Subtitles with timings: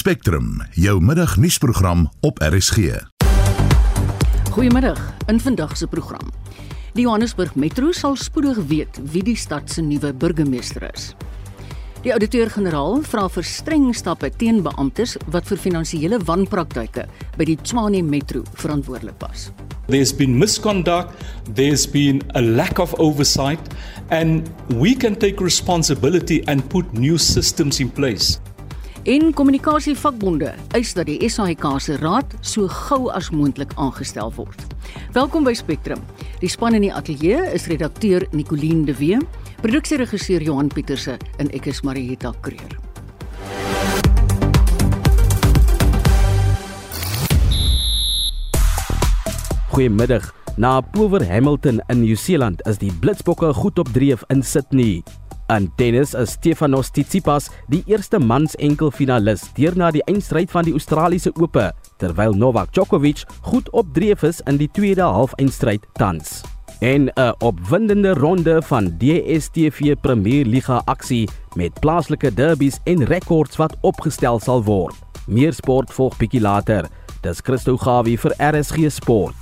[0.00, 2.78] Spectrum, jou middagnuusprogram op RSG.
[4.50, 5.00] Goeiemiddag.
[5.26, 6.30] In vandag se program.
[6.92, 11.10] Die Johannesburg Metro sal spoedig weet wie die stad se nuwe burgemeester is.
[12.00, 17.04] Die ouditeur-generaal vra vir streng stappe teen beamptes wat vir finansiële wanpraktyke
[17.36, 19.50] by die Tshwane Metro verantwoordelik was.
[19.92, 21.12] There's been misconduct,
[21.54, 23.60] there's been a lack of oversight,
[24.08, 24.48] and
[24.80, 28.40] we can take responsibility and put new systems in place.
[29.08, 34.60] En kommunikasievakbonde eis dat die SAIK se raad so gou as moontlik aangestel word.
[35.14, 36.02] Welkom by Spectrum.
[36.42, 39.16] Die span in die ateljee is redakteur Nicoline de Wee,
[39.62, 42.76] produksieregisseur Johan Pieterse en ek is Marieta Kreer.
[49.72, 50.28] Goeiemiddag.
[50.60, 55.00] Na Power Hamilton in Nieu-Seeland is die Blitsbokke goed op dreef in Sydney.
[55.50, 60.74] In tennis is Stefanos Tsitsipas die eerste mans enkelfinalis deur na die eindstryd van die
[60.76, 61.64] Australiese Ope,
[61.98, 66.44] terwyl Novak Djokovic goed op dreef is in die tweede halfeindstryd tans.
[66.80, 73.76] En 'n opwindende ronde van DStv Premier Liga aksie met plaaslike derbies en rekords wat
[73.80, 74.94] opgestel sal word.
[75.26, 76.86] Meer sport volg bietjie later.
[77.22, 79.34] Dis Christo Gawie vir RSG Sport.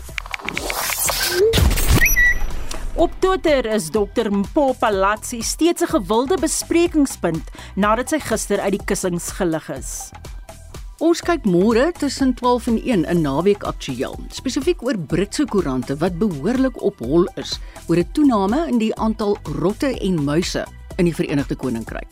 [2.98, 8.84] Op Twitter is Dr Mpo Palazzi steeds 'n gewilde besprekingspunt nadat sy gister uit die
[8.84, 10.10] kussings gelig is.
[10.98, 16.18] Ons kyk môre tussen 12 en 1 in Naweek Aktueel, spesifiek oor Britse koerante wat
[16.18, 21.14] behoorlik op hol is oor 'n toename in die aantal rotte en muise in die
[21.14, 22.10] Verenigde Koninkryk.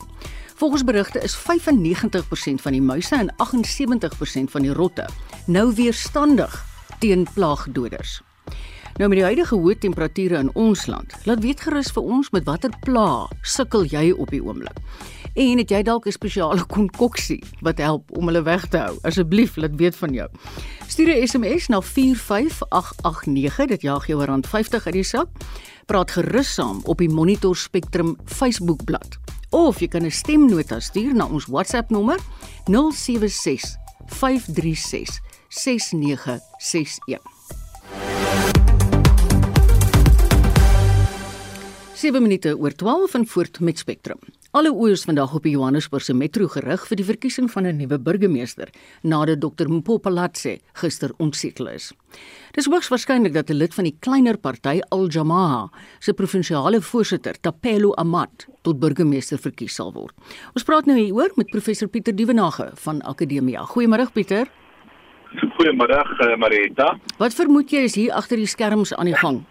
[0.55, 5.05] Volgens berigte is 95% van die muise en 78% van die rotte
[5.45, 6.65] nou weerstandig
[6.99, 8.26] teen plaagdoders.
[8.97, 12.45] Nou met die huidige hoë temperature in ons land, laat weet gerus vir ons met
[12.49, 14.73] watter pla sukkel jy op die oomblik.
[15.37, 18.97] En het jy dalk 'n spesiale konkoksie wat help om hulle weg te hou?
[19.03, 20.29] Asseblief laat weet van jou.
[20.87, 25.27] Stuur 'n SMS na 45889, dit jaag jou rand 50 uit die sak.
[25.85, 29.17] Praat gerus saam op die Monitor Spectrum Facebookblad.
[29.49, 32.19] Of jy kan 'n stemnota stuur na ons WhatsApp nommer
[32.65, 33.77] 076
[34.07, 35.19] 536
[35.49, 37.36] 6961.
[41.97, 44.19] 7 minute oor 12 en voort met Spectrum.
[44.53, 47.97] Alle oë is vandag op die Johannesburgse metro gerig vir die verkiesing van 'n nuwe
[47.97, 48.69] burgemeester
[49.01, 51.93] nadat Dr Mpopalatse gister ontsetel is.
[52.53, 55.69] Dis hoogs waarskynlik dat 'n lid van die kleiner party Al Jamaah
[55.99, 60.13] se provinsiale voorsitter Tapelo Amat tot burgemeester verkies sal word.
[60.53, 63.65] Ons praat nou hieroor met professor Pieter Dievenage van Akademia.
[63.65, 64.47] Goeiemôre Pieter.
[65.57, 66.99] Goeiemiddag uh, Marita.
[67.17, 69.45] Wat vermoed jy is hier agter die skerms aan die gang?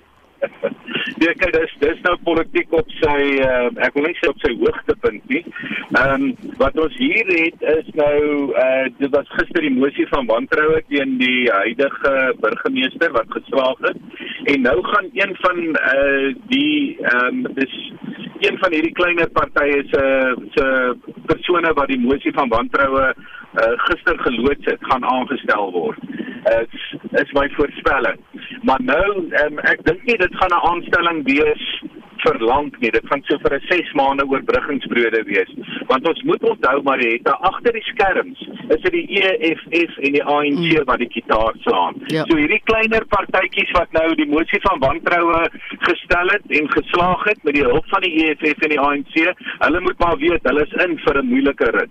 [1.22, 4.52] Ja, kyk, dis dis nou politiek op sy uh, ek wil net sê op sy
[4.60, 5.42] hoogtepunt nie.
[5.96, 8.18] Ehm um, wat ons hier het is nou
[8.52, 14.02] uh dit was gister die mosie van wantroue teen die huidige burgemeester wat geslaag het.
[14.52, 17.76] En nou gaan een van uh die ehm um, dis
[18.44, 20.04] een van hierdie kleiner partye se
[20.54, 20.66] se
[21.26, 26.00] persone wat die mosie van wantroue uh gister geloods het, gaan aangestel word.
[26.46, 26.74] Dit
[27.12, 28.20] uh, is my voorspelling.
[28.66, 29.10] Maar nou
[29.42, 31.66] um, ek dink nie dit gaan 'n aanstelling wees
[32.26, 32.90] vir lank nie.
[32.90, 35.52] Dit gaan so vir 'n 6 maande oorbruggingsbrode wees.
[35.86, 38.40] Want ons moet onthou maar het agter die skerms
[38.74, 40.84] is dit die EFF en die ANC mm.
[40.90, 41.94] wat die kitaar slaan.
[42.12, 42.24] Ja.
[42.28, 45.42] So hierdie kleiner partytjies wat nou die mosie van wantroue
[45.86, 49.14] gestel het en geslaag het met die hulp van die EFF en die ANC,
[49.64, 51.90] hulle moet maar weet hulle is in vir 'n moeilike rit.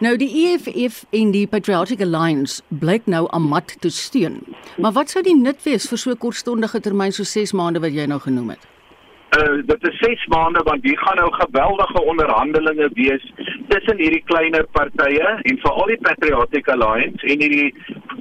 [0.00, 4.40] Nou die EFF en die Patriotic Alliance blyk nou amat te steun.
[4.76, 7.92] Maar wat sou die nut wees vir so 'n kortstondige termyn so 6 maande wat
[7.92, 8.73] jy nou genoem het?
[9.38, 13.24] Uh, dit is 6 maande want hier gaan nou geweldige onderhandelinge wees
[13.68, 17.74] tussen hierdie kleiner partye en veral die Patriotic Alliance en hierdie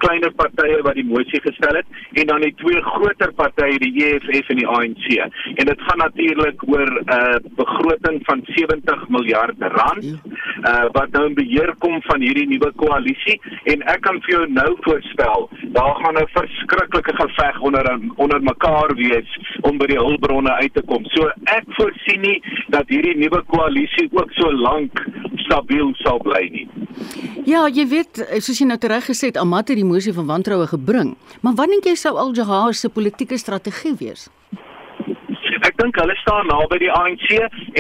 [0.03, 4.50] kleiner partye wat die mosie gestel het en dan die twee groter partye die EFF
[4.53, 5.06] en die ANC.
[5.56, 11.25] En dit gaan natuurlik oor 'n uh, begroting van 70 miljard rand uh, wat nou
[11.28, 15.96] in beheer kom van hierdie nuwe koalisie en ek kan vir jou nou voorspel, daar
[16.02, 19.29] gaan 'n verskriklike geveg onder onder mekaar wees
[19.61, 21.11] om by die hulpbronne uit te kom kom.
[21.14, 25.00] So ek voorsien nie dat hierdie nuwe koalisie ook so lank
[25.46, 26.67] stabiel sal bly nie.
[27.46, 30.67] Ja, jy weet, soos jy nou tereg gesê het, Amat het die mosie van wantroue
[30.67, 31.16] gebring.
[31.41, 34.29] Maar wat dink jy sou Al-Jahar se politieke strategie wees?
[35.84, 37.26] Dink hulle staan naby die ANC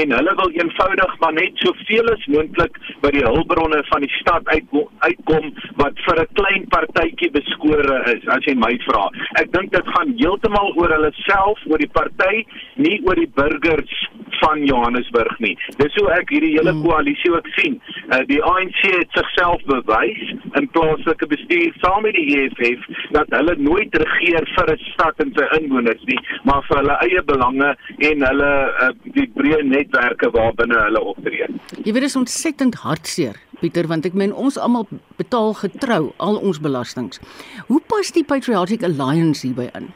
[0.01, 4.49] en hulle wil eenvoudig maar net soveel as moontlik by die hulpbronne van die stad
[4.51, 5.47] uitkom, uitkom
[5.79, 9.05] wat vir 'n klein partytjie beskore is as jy my vra.
[9.39, 12.43] Ek dink dit gaan heeltemal oor hulle self, oor die party,
[12.75, 13.95] nie oor die burgers
[14.43, 15.53] van Johannesburg nie.
[15.79, 16.83] Dis hoe ek hierdie hele Hmm.
[16.83, 17.79] koalisie ook sien.
[18.11, 22.81] Uh, die ANC het sigself bewys in plaaslike bestuur saam met die EFF
[23.17, 27.23] dat hulle nooit regeer vir 'n stad en sy inwoners nie, maar vir hulle eie
[27.23, 27.69] belange
[28.09, 28.51] en hulle
[28.81, 31.47] uh, die breë netwerke waarbinne hulle optree.
[31.83, 34.87] Jy weet dit is ontsettend hartseer, Pieter, want ek meen ons almal
[35.17, 37.19] betaal getrou al ons belastings.
[37.67, 39.93] Hoe pas die Patriotic Alliance hierby in?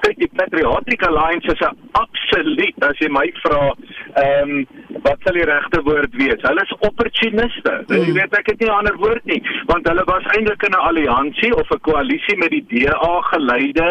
[0.00, 3.62] kyk die Patriotic Alliance is 'n absoluut as jy my vra
[4.22, 4.66] ehm um,
[5.04, 6.40] wat sal die regte woord wees?
[6.48, 7.72] Hulle is opportuniste.
[7.88, 8.04] Mm.
[8.06, 10.86] jy weet ek het nie 'n ander woord nie want hulle was eintlik in 'n
[10.88, 13.88] alliansie of 'n koalisie met die DA geleide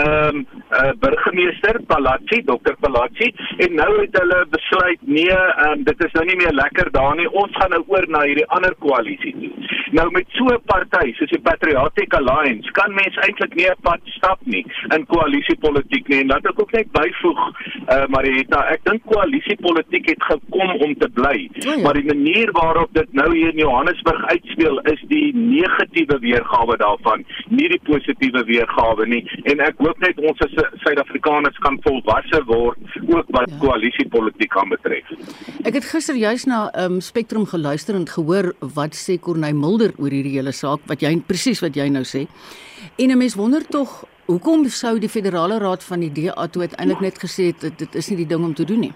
[0.00, 0.46] ehm um,
[0.80, 6.24] uh, burgemeester Palazzi Dr Palazzi en nou het hulle besluit nee um, dit is nou
[6.24, 7.28] nie meer lekker daar nie.
[7.42, 9.52] Ons gaan nou oor na hierdie ander koalisie toe.
[9.98, 14.00] Nou met so 'n party soos die Patriotic Alliance kan mens eintlik nie 'n pad
[14.04, 14.64] stap nie
[14.94, 20.22] in koalisiepolitiek nie en laat ek ook net byvoeg uh, Marieta ek dink koalisiepolitiek het
[20.28, 21.76] gekom om te bly ja.
[21.84, 27.24] maar die manier waarop dit nou hier in Johannesburg uitspeel is die negatiewe weergawe daarvan
[27.48, 32.98] nie die positiewe weergawe nie en ek hoop net ons as Suid-Afrikaners kan volwasse word
[33.08, 33.60] ook wat ja.
[33.64, 35.14] koalisiepolitiek aanbetref
[35.60, 40.12] Ek het gister juis na um, Spectrum geluister en gehoor wat sê Corneil Mulder oor
[40.14, 42.26] hierdie hele saak wat jy presies wat jy nou sê.
[42.96, 47.00] En 'n mens wonder tog hoekom sou die federale raad van die DA toe uiteindelik
[47.00, 48.92] net gesê het dit, is nie die ding om te doen nie.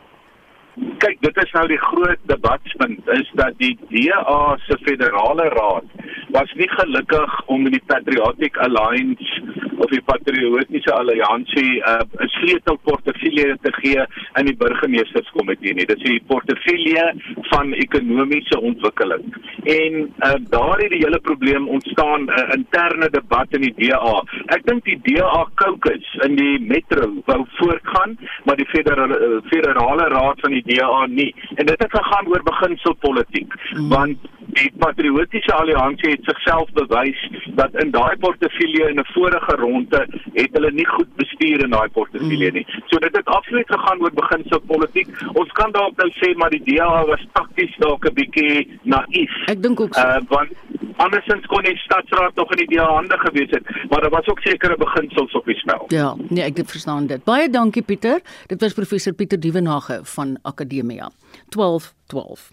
[1.02, 5.86] Kyk dit is nou die groot debatspunt is dat die DA se federale raad
[6.34, 9.42] was nie gelukkig om in die Patriotic Alliance
[9.78, 14.04] of die Patriotiese Alliansie uh, 'n sleutelportefeulje te gee
[14.40, 15.86] in die burgemeesterskomitee nie.
[15.86, 17.04] Dit is die portefeulje
[17.50, 19.24] van ekonomiese ontwikkeling.
[19.64, 24.22] En uh, daar het die hele probleem ontstaan 'n uh, interne debat in die DA.
[24.56, 30.08] Ek dink die DA caucus in die metro wou voortgaan, maar die federale, uh, federale
[30.08, 31.34] raad van die DA nie.
[31.54, 33.88] En dit het gegaan oor beginselpolitiek, mm.
[33.88, 34.18] want
[34.54, 37.20] die patriotiese alliansie het sigself bewys
[37.58, 40.00] dat in daai portefeulje in 'n vorige ronde
[40.32, 42.66] het hulle nie goed bestuur in daai portefeulje nie.
[42.86, 45.08] So dit het absoluut gegaan oor beginselpolitiek.
[45.32, 49.32] Ons kan dalk nou sê maar die DA was takties dalk 'n bietjie naïef.
[49.46, 50.00] Ek dink ook so.
[50.00, 50.50] Uh, want
[50.96, 54.40] andersins kon die stadsraad nog in die DA hande gewees het, maar daar was ook
[54.40, 55.84] sekere beginsels op die spel.
[55.88, 57.24] Ja, nee, ek verstaan dit.
[57.24, 58.20] Baie dankie Pieter.
[58.46, 61.10] Dit was professor Pieter Dievenage van Akademia.
[61.50, 62.52] 1212.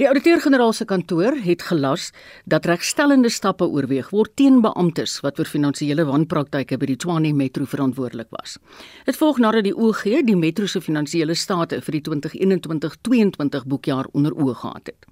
[0.00, 2.10] Die ouditeur-generaal se kantoor het gelas
[2.48, 7.68] dat regstellende stappe oorweeg word teen beamptes wat vir finansiële wanpraktyke by die Tshwane Metro
[7.68, 8.56] verantwoordelik was.
[9.04, 14.36] Dit volg nadat die OG die metro se finansiële state vir die 2021-22 boekjaar onder
[14.36, 15.10] oë gehad het.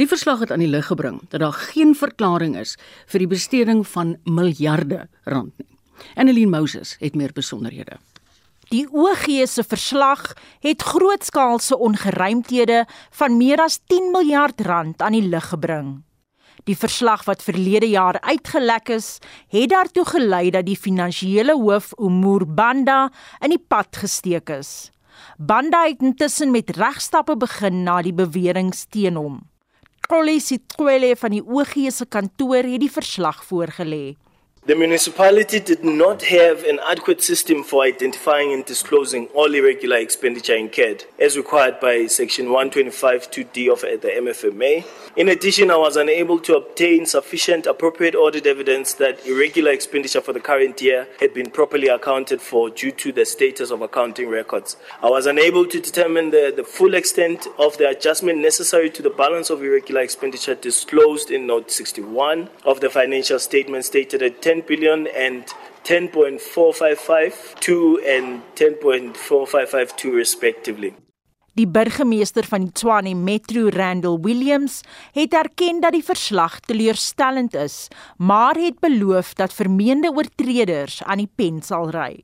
[0.00, 2.78] Die verslag het aan die lig gebring dat daar geen verklaring is
[3.12, 5.68] vir die besteding van miljarde rand nie.
[6.16, 8.00] Annelien Moses het meer besonderhede.
[8.72, 10.30] Die OG se verslag
[10.64, 12.86] het grootskaalse ongeruimthede
[13.18, 15.90] van meer as 10 miljard rand aan die lig gebring.
[16.64, 19.18] Die verslag wat verlede jaar uitgelek is,
[19.52, 23.10] het daartoe gelei dat die finansiële hoof Umur Banda
[23.44, 24.88] in die pad gesteek is.
[25.36, 29.42] Banda het intussen met regstappe begin na die beweringe teen hom.
[30.08, 34.16] Kollie Sitwele van die OG se kantoor het die verslag voorgelê.
[34.64, 40.54] The municipality did not have an adequate system for identifying and disclosing all irregular expenditure
[40.54, 44.86] incurred, as required by Section 125 2D of the MFMA.
[45.16, 50.32] In addition, I was unable to obtain sufficient appropriate audit evidence that irregular expenditure for
[50.32, 54.76] the current year had been properly accounted for due to the status of accounting records.
[55.02, 59.10] I was unable to determine the, the full extent of the adjustment necessary to the
[59.10, 64.51] balance of irregular expenditure disclosed in Note 61 of the financial statement stated at 10
[64.60, 65.44] billion and
[65.82, 70.94] 10.4552 and 10.4552 respectively.
[71.54, 74.80] Die burgemeester van die Tshwane Metro, Randall Williams,
[75.12, 81.30] het erken dat die verslag teleurstellend is, maar het beloof dat vermeende oortreders aan die
[81.34, 82.22] pen sal ry.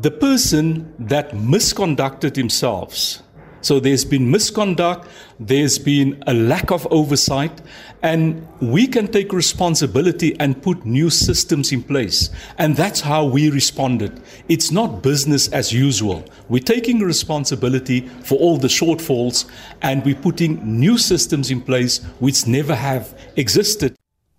[0.00, 3.22] The person that misconducted themselves
[3.60, 5.08] So there's been misconduct,
[5.40, 7.60] there's been a lack of oversight,
[8.02, 12.30] and we can take responsibility and put new systems in place.
[12.58, 14.20] And that's how we responded.
[14.48, 16.24] It's not business as usual.
[16.48, 19.46] We're taking responsibility for all the shortfalls
[19.82, 23.96] and we're putting new systems in place which never have existed.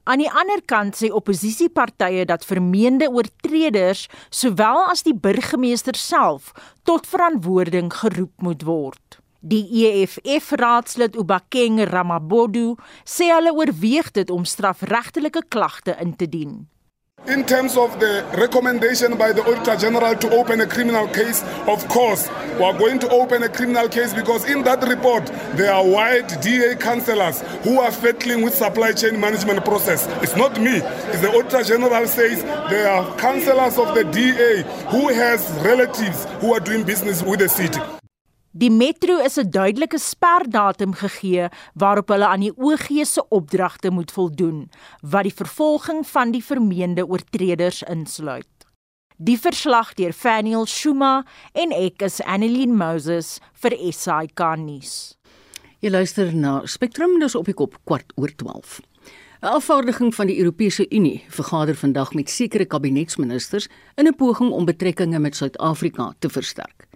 [0.09, 6.49] Aan die ander kant sê opposisiepartye dat vermeende oortreders sowel as die burgemeester self
[6.89, 9.19] tot verantwoording geroep moet word.
[9.45, 12.73] Die EFF raadslid Ubakeng Ramabodu
[13.05, 16.57] sê hulle oorweeg dit om strafregtelike klagte in te dien.
[17.27, 21.87] In terms of the recommendation by the Auditor General to open a criminal case, of
[21.87, 25.85] course, we are going to open a criminal case because in that report there are
[25.85, 30.07] white DA councillors who are fiddling with supply chain management process.
[30.23, 30.77] It's not me.
[30.77, 36.53] It's the Auditor General says there are councillors of the DA who has relatives who
[36.53, 37.98] are doing business with the city.
[38.51, 44.11] Die metro is 'n duidelike sperdatum gegee waarop hulle aan die OG se opdragte moet
[44.11, 44.69] voldoen
[45.01, 48.47] wat die vervolging van die vermeende oortreders insluit.
[49.17, 55.17] Die verslag deur Faniel Shuma en ek is Annelien Moses vir SAK nuus.
[55.79, 58.81] Jy luister na Spectrum dus op die kop kwart oor 12.
[59.41, 64.65] 'n Afvaardiging van die Europese Unie vergader vandag met sekere kabinetsministers in 'n poging om
[64.65, 66.88] betrekkinge met Suid-Afrika te versterk.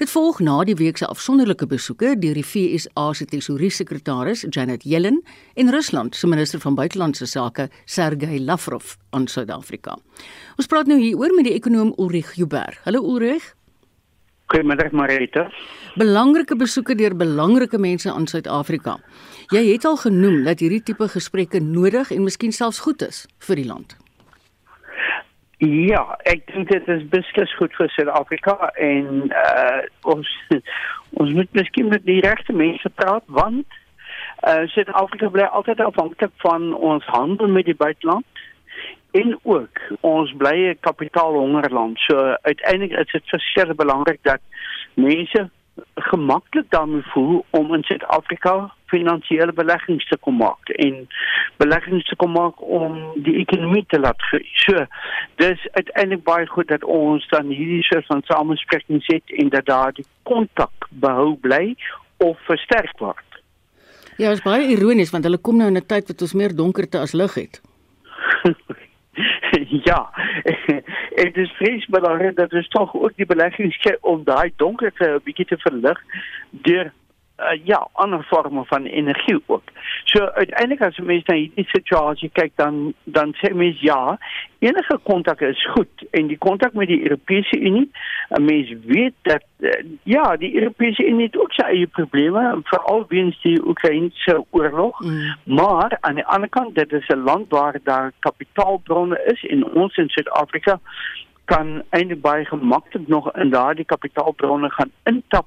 [0.00, 5.18] Dit volg na die week se afsonderlike besoeke deur die FSA se tesouriesekretaris Janet Yellen
[5.60, 9.98] en Rusland se minister van buitelandse sake Sergey Lavrov aan Suid-Afrika.
[10.56, 12.80] Ons praat nou hieroor met die ekonom Ulrich Huber.
[12.86, 13.52] Hallo Ulrich.
[14.48, 15.50] Goeiemiddag Marita.
[16.00, 18.96] Belangrike besoeke deur belangrike mense aan Suid-Afrika.
[19.52, 23.60] Jy het al genoem dat hierdie tipe gesprekke nodig en miskien selfs goed is vir
[23.60, 24.00] die land.
[25.60, 30.28] Ja, ek dink dit is beslis goed vir Suid-Afrika en uh ons
[31.20, 33.76] ons moet miskien met die regte mense praat want
[34.48, 38.40] uh Suid-Afrika bly altyd afhanklik van ons handel met die buiteland
[39.20, 41.98] en ook ons bly 'n kapitaalhongerland.
[42.08, 44.40] So uiteindelik is dit verskeie belangrik dat
[44.94, 45.50] mense
[45.94, 51.08] gemaklik daarmee voel om in Suid-Afrika finansiële beleggings te kom maak en
[51.56, 54.46] beleggings te kom maak om die ekonomie te laat groei.
[54.64, 54.84] So,
[55.42, 59.92] dis uiteindelik baie goed dat ons dan hierdie soort van samesprekings het en dat daar
[59.92, 61.76] die kontak behou bly
[62.16, 63.26] of versterk word.
[64.16, 66.98] Ja, is baie ironies want hulle kom nou in 'n tyd wat ons meer donkerte
[66.98, 67.60] as lig het.
[69.88, 70.10] ja,
[71.24, 75.46] het is vreesbaar dat dat is toch ook die beleggings om daai donkerte 'n bietjie
[75.46, 76.00] te verlig
[76.50, 76.92] deur
[77.40, 79.62] uh, ja, ander vorme van energie ook.
[80.04, 84.18] So uiteindelik as jy mens na hierdie situasie kyk dan dan sê mens ja,
[84.58, 87.88] enige kontak is goed en die kontak met die Europese Unie,
[88.38, 93.04] 'n mens weet dat uh, ja, die Europese Unie het ook sy eie probleme, veral
[93.08, 95.34] weens die Oekraïense oorlog, mm.
[95.44, 99.96] maar aan die ander kant dit is 'n land waar daar kapitaalbronne is en ons
[99.96, 100.80] in Suid-Afrika
[101.44, 105.46] kan eintlik baie gemaklik nog in daardie kapitaalbronne gaan intap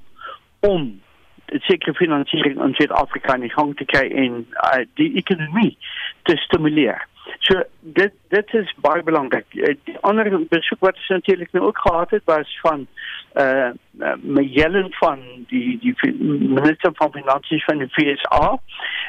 [0.60, 1.02] om
[1.46, 5.78] sekere finansiering in Suid-Afrika in gang te kry en uh, die ekonomie
[6.24, 7.08] te stimuleer.
[7.40, 9.46] So dit dit is baie belangrik.
[9.54, 12.88] Uh, die ander besoek wat ons natuurlik nou ook gehad het was van
[13.34, 13.70] eh uh,
[14.00, 15.96] uh, Mejellen van die die
[16.40, 18.58] minister van finansies van die FSA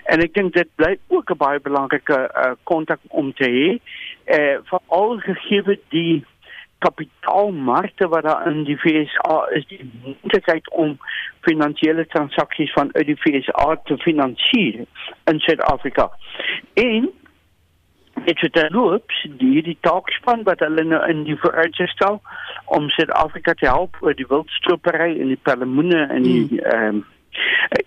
[0.05, 2.31] en ek dink dit bly ook 'n baie belangrike
[2.62, 3.69] kontak uh, om te hê
[4.25, 6.25] eh uh, veral gegee die
[6.87, 10.97] kapitaalmarkte wat daar in die FSA is die moontlikheid om
[11.47, 14.85] finansiële transaksies van uit die FSA te finansier
[15.31, 16.11] in Suid-Afrika.
[16.75, 17.11] En
[18.25, 22.21] dit het loops die die taakspan wat hulle nou in die vooruitstel
[22.64, 26.59] om Suid-Afrika te help oor die wildstropery en die pelmoene en die hmm.
[26.59, 27.03] ehm mm.
[27.03, 27.05] um,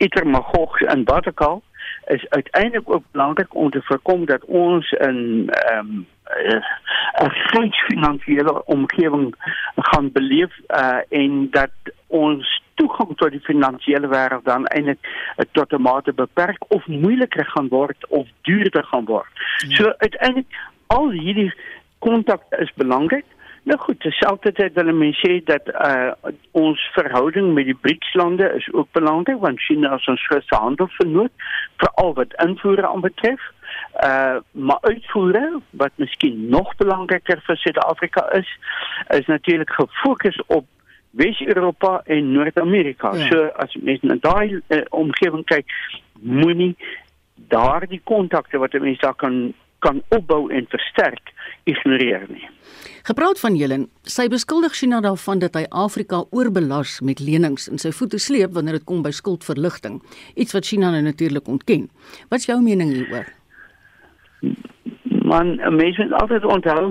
[0.04, 1.62] Itermagog en Batakal
[2.06, 6.08] is uiteindelik ook belangrik om te voorkom dat ons in ehm um,
[7.24, 9.36] 'n groot finansiële omgewing
[9.76, 11.72] gaan beleef uh, en dat
[12.08, 17.46] ons toegang tot die finansiële wêreld dan eintlik uh, tot 'n mate beperk of moeiliker
[17.46, 19.32] gaan word of duurder gaan word.
[19.68, 19.76] Ja.
[19.76, 20.56] So uiteindelik
[20.88, 21.54] al hierdie
[22.00, 23.26] kontak is belangrik.
[23.68, 26.14] Nou goed, terselfdertyd wil mense sê dat uh,
[26.56, 31.50] ons verhouding met die BRICS-lande is ook belangrik want China is ons grootste handelsvernoot
[31.84, 33.44] veral wat invoere aanbetref.
[34.04, 38.48] Uh maar uitvoere wat miskien nog belangriker vir Suid-Afrika is,
[39.20, 40.66] is natuurlik gefokus op
[41.10, 43.16] Wes-Europa en Noord-Amerika.
[43.16, 43.28] Ja.
[43.28, 45.68] So as mens na daai uh, omgewing kyk,
[46.22, 46.76] moenie
[47.52, 52.46] daardie kontakte wat mense daar kan kan opbou en versterk ignoreer nie.
[53.08, 57.94] Gepraat van Helen, sy beskuldig China daarvan dat hy Afrika oorbelas met lenings en sy
[57.96, 60.02] voete sleep wanneer dit kom by skuldverligting,
[60.36, 61.88] iets wat China nou natuurlik ontken.
[62.32, 63.30] Wat is jou mening hieroor?
[65.28, 66.84] Man, mense moet altyd onthou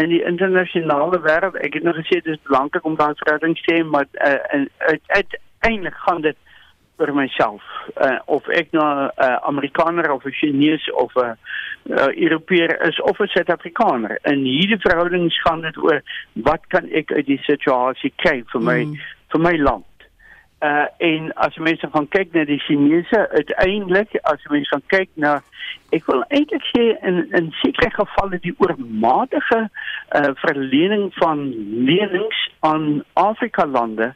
[0.00, 3.74] in die internasionale wêreld, ek het nog gesê dit is belangrik om daai verhouding te
[3.74, 4.64] hê, maar uh,
[5.06, 6.36] uiteindelik gaan dit
[6.96, 7.62] vir myself
[7.96, 11.36] uh, of ek nou 'n uh, Amerikaner of 'n Chinese of 'n
[11.90, 14.18] uh, Europeër is of 'n Suid-Afrikaner.
[14.22, 16.02] In hierdie verhoudings gaan dit oor
[16.34, 18.96] wat kan ek uit die situasie kry vir my mm.
[19.32, 19.84] vir my land.
[20.62, 25.32] Uh en as mense gaan kyk na die Chinese, uiteindelik as mense gaan kyk na
[25.96, 29.58] ek wil eintlik sê in in sekere gevalle die oormatige
[30.18, 31.42] uh verlening van
[31.88, 34.12] lenings aan Afrika lande,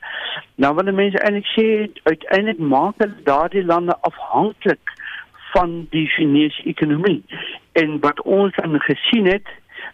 [0.54, 1.66] nou wil mense eintlik sê
[2.12, 4.94] uiteindelik maak hulle daardie lande afhanklik
[5.50, 7.24] van die Chinese ekonomie.
[7.72, 9.48] En wat ons dan gesien het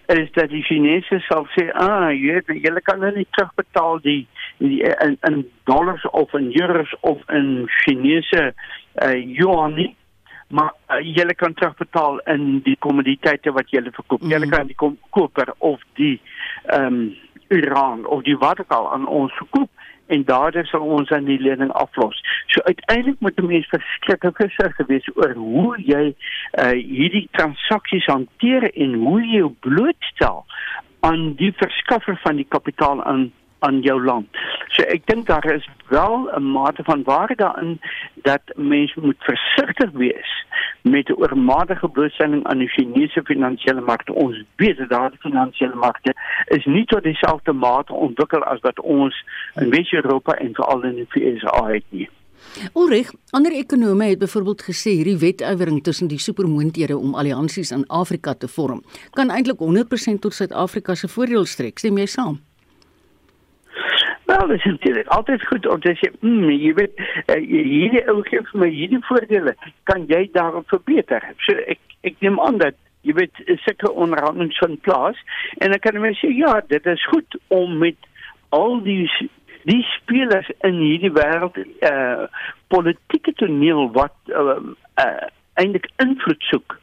[0.06, 4.26] is dat die Chinese sal sê, "Ah, jy weet, jy kan nou nie terugbetaal die
[4.62, 8.54] in, in dollars of in euros of in Chinese
[9.02, 9.96] uh, yuan nie."
[10.52, 14.24] maar uh, jy kan terugbetaal in die kommoditeite wat jy verkoop.
[14.28, 16.18] Jy kan die koper of die
[16.68, 17.04] ehm um,
[17.52, 19.68] Iran of die wat ook al aan ons verkoop
[20.06, 22.20] en daardie sal ons aan die lening aflos.
[22.52, 28.70] So uiteindelik moet 'n mens verskriklik versigtig wees oor hoe jy uh, hierdie transaksies hanteer
[28.72, 30.44] en hoe jy jou blootstel
[31.00, 34.28] aan die verskaffer van die kapitaal aan aan jou land.
[34.74, 37.80] So ek dink daar is wel 'n mate van waarheid daarin
[38.22, 40.30] dat mense moet versigtig wees
[40.82, 44.14] met 'n oormatige blootstelling aan die Chinese finansiële markte.
[44.14, 46.14] Ons weet dat daardie finansiële markte
[46.44, 51.06] is nie tot dieselfde mate ontwikkel as wat ons in Wes-Europa en veral in die
[51.08, 52.08] VSA het nie.
[52.74, 58.34] Ulrich, ander ekonome het byvoorbeeld gesê hierdie wetywering tussen die supermoondhede om alliansies in Afrika
[58.34, 61.78] te vorm kan eintlik 100% tot Suid-Afrika se voordeel strek.
[61.78, 62.40] Stem jy saam?
[64.26, 68.42] Wel, dis natuurlik altyd goed om te sê, mm, jy weet, uh, hierdie ou gee
[68.50, 69.54] vir my hierdie voordele,
[69.90, 71.26] kan jy daarop verbeter?
[71.46, 75.18] So ek ek neem aan dat jy weet seker onderhandelinge van plaas
[75.58, 78.10] en ek kan net sê ja, dit is goed om met
[78.54, 79.06] al die
[79.62, 80.80] die spelers in
[81.14, 82.26] wêreld eh uh,
[82.68, 84.58] politieke toneel wat uh,
[84.98, 86.78] uh, eintlik invloed soek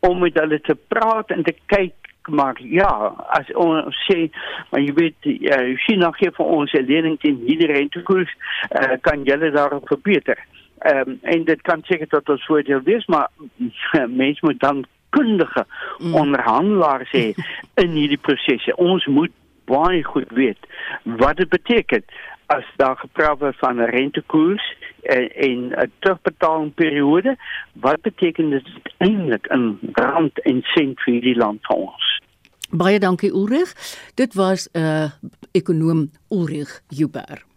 [0.00, 4.30] om met hulle te praat en te kyk maar ja, as ons sê,
[4.70, 8.32] maar jy weet, ja, China gee vir ons 'n lening teen hierdie rentekoers,
[8.70, 10.38] uh, kan julle daarop verbeter.
[10.78, 13.28] Ehm um, en dit kan seker tot ons voordeel wees, maar
[14.22, 15.66] mense moet dan kundige
[15.98, 16.14] mm.
[16.14, 17.34] onderhandelaars hê
[17.82, 18.76] in hierdie prosesse.
[18.76, 19.32] Ons moet
[19.64, 20.58] baie goed weet
[21.02, 22.04] wat dit beteken
[22.46, 27.36] as daar gepraat word van 'n rentekoers en 'n terugbetalingsperiode,
[27.72, 32.22] wat beteken dit eintlik in rand en sent vir die land vir ons?
[32.70, 33.74] Baie dankie Ulrich.
[34.14, 35.10] Dit was 'n uh,
[35.52, 37.53] ekonom Ulrich Huber.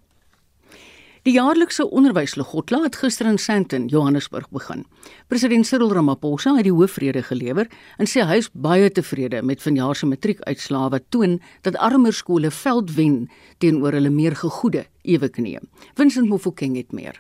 [1.28, 4.86] Die jaarlikse onderwysligotla het gister in Sandton, Johannesburg begin.
[5.28, 7.68] President Cyril Ramaphosa het die hoofrede gelewer
[8.00, 11.34] en sê hy is baie tevrede met vanjaar se matriekuitslae wat toon
[11.68, 13.18] dat armer skole veld wen
[13.60, 15.60] teenoor hulle meer gegoede eweknie.
[16.00, 17.20] Vincent Mofokeng het meer.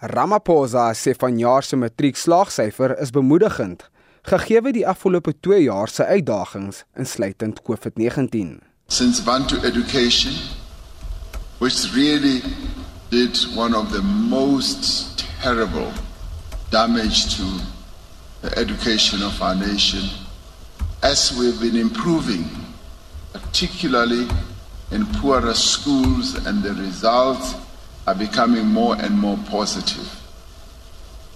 [0.00, 3.90] Ramaphosa sê vanjaar se matriekslaagsyfer is bemoedigend
[4.22, 8.56] gegee die afgelope 2 jaar se uitdagings insluitend COVID-19.
[8.88, 10.32] Since Bantu education
[11.58, 12.40] which really
[13.10, 15.90] did one of the most terrible
[16.70, 17.42] damage to
[18.42, 20.04] the education of our nation
[21.02, 22.44] as we've been improving,
[23.32, 24.28] particularly
[24.90, 27.54] in poorer schools, and the results
[28.06, 30.14] are becoming more and more positive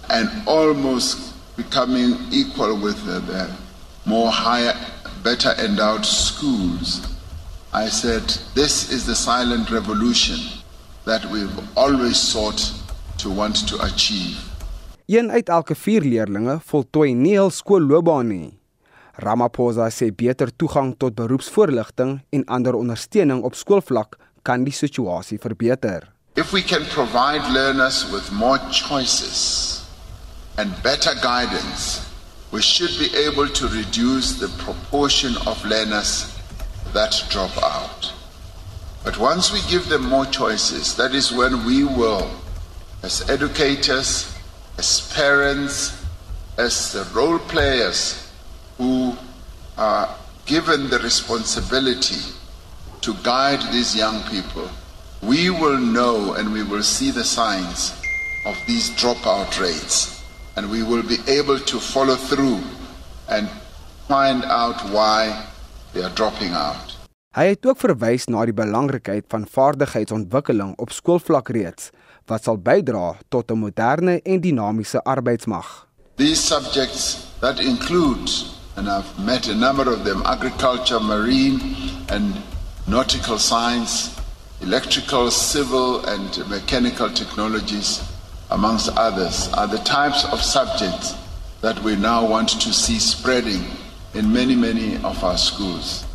[0.09, 3.55] and almost becoming equal with the, the
[4.05, 4.75] more higher,
[5.23, 7.07] better endowed schools.
[7.71, 10.62] I said, this is the silent revolution
[11.05, 12.73] that we've always sought
[13.17, 14.37] to want to achieve.
[15.05, 18.59] Een uit elke 4 leerders voltooi nie hul skoolloopbaan nie.
[19.15, 26.09] Ramaphosa sê beter toegang tot beroepsvoorligting en ander ondersteuning op skoolvlak kan die situasie verbeter.
[26.35, 29.83] If we can provide learners with more choices
[30.57, 32.01] and better guidance,
[32.51, 36.25] we should be able to reduce the proportion of learners
[36.93, 38.22] that drop out.
[39.03, 42.31] But once we give them more choices, that is when we will,
[43.01, 44.33] as educators,
[44.77, 46.05] as parents,
[46.57, 48.29] as the role players
[48.77, 49.15] who
[49.77, 52.21] are given the responsibility
[53.01, 54.69] to guide these young people,
[55.21, 57.93] we will know and we will see the signs
[58.45, 60.23] of these dropout rates.
[60.55, 62.61] And we will be able to follow through
[63.27, 63.49] and
[64.07, 65.47] find out why
[65.93, 66.92] they are dropping out.
[67.33, 71.87] Hy het ook verwys na die belangrikheid van vaardigheidsontwikkeling op skoolvlak reeds
[72.29, 75.87] wat sal bydra tot 'n moderne en dinamiese arbeidsmag.
[76.15, 78.29] These subjects that include
[78.75, 81.59] and I've met a number of them agriculture, marine
[82.09, 82.35] and
[82.85, 84.11] nautical science,
[84.61, 88.01] electrical, civil and mechanical technologies
[88.49, 91.15] amongst others are the types of subjects
[91.61, 93.63] that we now want to see spreading
[94.13, 96.05] in many many of our schools.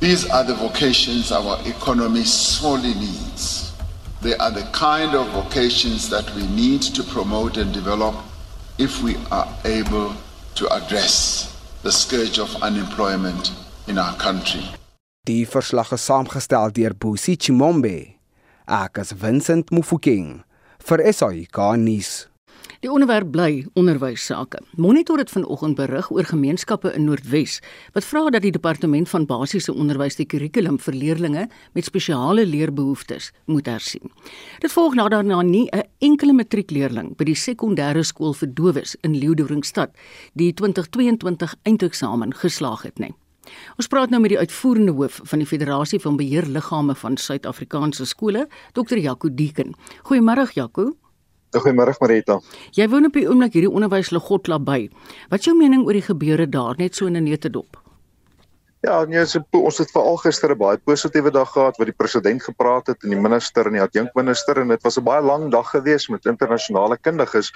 [0.00, 3.72] These are the vocations our economy sorely needs.
[4.22, 8.14] They are the kind of vocations that we need to promote and develop
[8.78, 10.14] if we are able
[10.54, 11.50] to address
[11.82, 13.50] the scourge of unemployment
[13.88, 14.62] in our country.
[15.26, 18.14] Die verslag is saamgestel deur Busi Chimombe.
[18.68, 20.44] Ek is Vincent Mufokeng
[20.78, 22.28] vir SAK nuus.
[22.78, 24.60] Die onderwerp bly onderwys sake.
[24.78, 27.56] Monitor het vanoggend berig oor gemeenskappe in Noordwes
[27.96, 33.32] wat vra dat die departement van basiese onderwys die kurrikulum vir leerders met spesiale leerbehoeftes
[33.50, 34.12] moet hersien.
[34.62, 39.18] Dit volg nadat daar nie 'n enkele matriekleerling by die sekondêre skool vir dowes in
[39.18, 39.90] Leeudoringstad
[40.34, 43.14] die 2022 eindeksamen geslaag het nie.
[43.76, 48.48] Ons praat nou met die uitvoerende hoof van die Federasie van Beheerliggame van Suid-Afrikaanse skole,
[48.72, 48.98] Dr.
[48.98, 49.74] Jaco Deeken.
[50.04, 51.07] Goeiemôre Jaco.
[51.56, 52.40] Goeiemôre Marita.
[52.76, 54.90] Jy woon op die oomblik hierdie onderwys Legot naby.
[55.30, 57.76] Wat is jou mening oor die gebeure daar net so in 'n neutedop?
[58.80, 62.42] Ja, nee, so, ons het veral gister 'n baie positiewe dag gehad waar die president
[62.42, 65.70] gepraat het en die minister en die adjunkminister en dit was 'n baie lang dag
[65.70, 67.50] gewees met internasionale kundiges.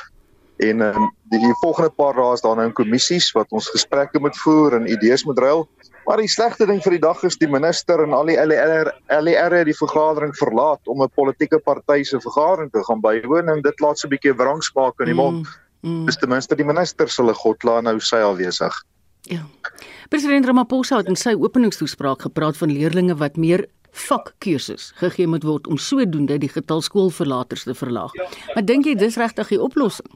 [0.56, 4.18] En um, die, die volgende paar dae is daar nou 'n kommissies wat ons gesprekke
[4.18, 5.68] moet voer en idees moet ruil.
[6.06, 8.90] Maar die slegste ding vir die dag is die minister en al die LER
[9.22, 13.62] LER het die vergadering verlaat om 'n politieke party se vergadering te gaan bywoon en
[13.62, 15.46] dit laat so 'n bietjie wrangsmaak in die mond.
[15.80, 16.06] Mm, mm.
[16.06, 18.74] Dis ten minste die minister se hulle godla nou sy alwesig.
[19.22, 19.46] Ja.
[20.08, 25.66] President Ramaphosa het in sy openingstoespraak gepraat van leerders wat meer vakkeuses gegee moet word
[25.66, 28.12] om sodoende die getal skoolverlaters te verlaag.
[28.54, 30.08] Maar dink jy dis regtig die oplossing?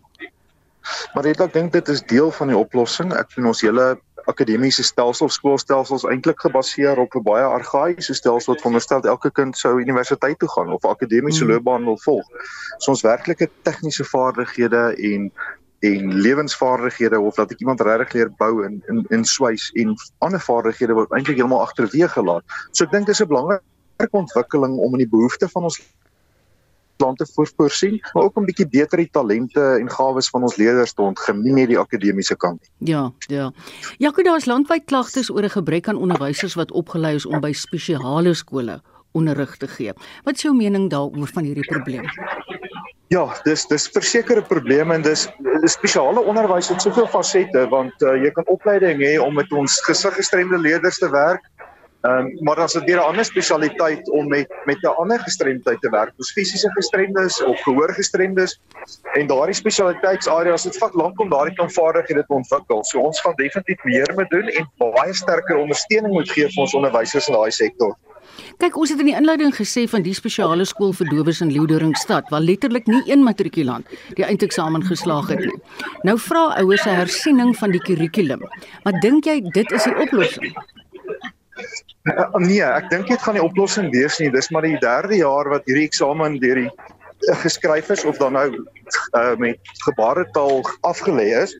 [1.14, 3.12] Maar ek dink dit is deel van die oplossing.
[3.14, 8.62] Ek sien ons hele akademiese stelsel skoolstelsels eintlik gebaseer op 'n baie argaïese stelsel wat
[8.62, 11.50] veronderstel elke kind sou universiteit toe gaan of akademiese mm.
[11.50, 12.26] loopbaan wil volg.
[12.78, 15.32] So ons werklike tegniese vaardighede en
[15.80, 20.40] en lewensvaardighede of dat ek iemand regtig leer bou in in in swys en ander
[20.40, 22.44] vaardighede word eintlik heeltemal agterweeg gelaat.
[22.72, 25.80] So ek dink dis 'n belangrike ontwikkeling om in die behoeftes van ons
[26.96, 31.02] plante voorsien, maar ook om bietjie beter die talente en gawes van ons leerders te
[31.02, 32.92] ontgin, nie net die akademiese kant nie.
[32.92, 33.52] Ja, ja.
[33.98, 37.52] Jaco, daar is landwyd klagtes oor 'n gebrek aan onderwysers wat opgelei is om by
[37.52, 38.80] spesiale skole
[39.12, 39.92] onderrig te gee.
[40.24, 42.04] Wat is jou mening daaroor van hierdie probleem?
[43.08, 48.16] Ja, dis dis versekerde probleme en dis die spesiale onderwys het soveel fasette want uh,
[48.18, 51.46] jy kan opleiding hê om met ons gesiggestremde leerders te werk
[52.06, 56.12] Ehm um, maar weer 'n ander spesialiteit om met met 'n ander gestremdheid te werk,
[56.16, 58.60] soos fisiese gestremdes of gehoorgestremdes.
[59.12, 62.84] En daardie spesialiteitsareas het vat lank om daardie kanvaardighede te ontwikkel.
[62.84, 66.74] So ons gaan definitief meer moet doen en baie sterker ondersteuning moet gee vir ons
[66.74, 67.96] onderwysers in daai sektor.
[68.56, 72.28] Kyk, ons het in die inleiding gesê van die spesiale skool vir dowes in Leeudoringstad
[72.28, 75.60] waar letterlik nie een matrikulant die eindeksamen geslaag het nie.
[76.02, 78.42] Nou vra ouers 'n hersiening van die kurrikulum.
[78.84, 80.54] Maar dink jy dit is die oplossing?
[82.06, 84.30] Uh, nee, ek dink dit gaan die oplossing wees nie.
[84.34, 88.36] Dis maar die derde jaar wat hierdie eksamen deur die uh, geskryf is of dan
[88.36, 91.56] nou uh, met gebaretaal afgelê is.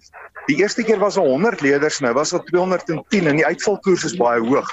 [0.46, 4.14] Die eerste keer was daar 100 leerders, nou was daar 210 en die uitvalkoers is
[4.20, 4.68] baie hoog.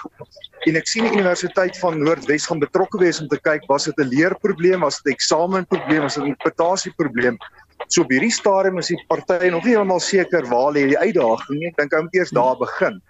[0.69, 3.97] En ek sien die Universiteit van Noordwes gaan betrokke wees om te kyk was dit
[3.99, 7.37] 'n leerprobleem, was dit 'n eksamenprobleem, was dit 'n interpretasieprobleem.
[7.87, 11.59] So op hierdie stadium is die party nog nie heeltemal seker waar lê die uitdaging
[11.59, 11.67] nie.
[11.67, 13.01] Ek dink ou moet eers daar begin.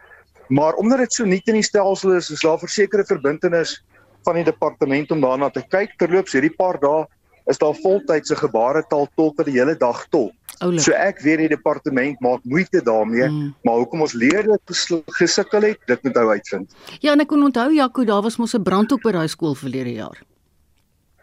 [0.54, 3.80] Maar omdat dit so nuut in die stelsel is, is daar versekerde verbintenis
[4.28, 5.96] van die departement om daarna te kyk.
[5.98, 7.04] Terloops, hierdie paar dae
[7.52, 10.30] is daar voltydse gebaretaal tolke die hele dag tol.
[10.64, 10.84] Oulik.
[10.86, 13.50] So ek weet die departement maak moeite daarmee, mm.
[13.68, 14.86] maar hoekom ons leerders
[15.18, 16.78] gesukkel het, dit moet hou uitvind.
[17.04, 19.58] Ja, en ek kon onthou Jaco, daar was mos 'n brand op by daai skool
[19.60, 20.22] verlede jaar.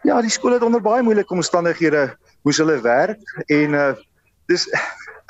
[0.03, 2.11] Ja, die skool het onder baie moeilike omstandighede
[2.43, 3.93] moes hulle werk en uh
[4.49, 4.67] dis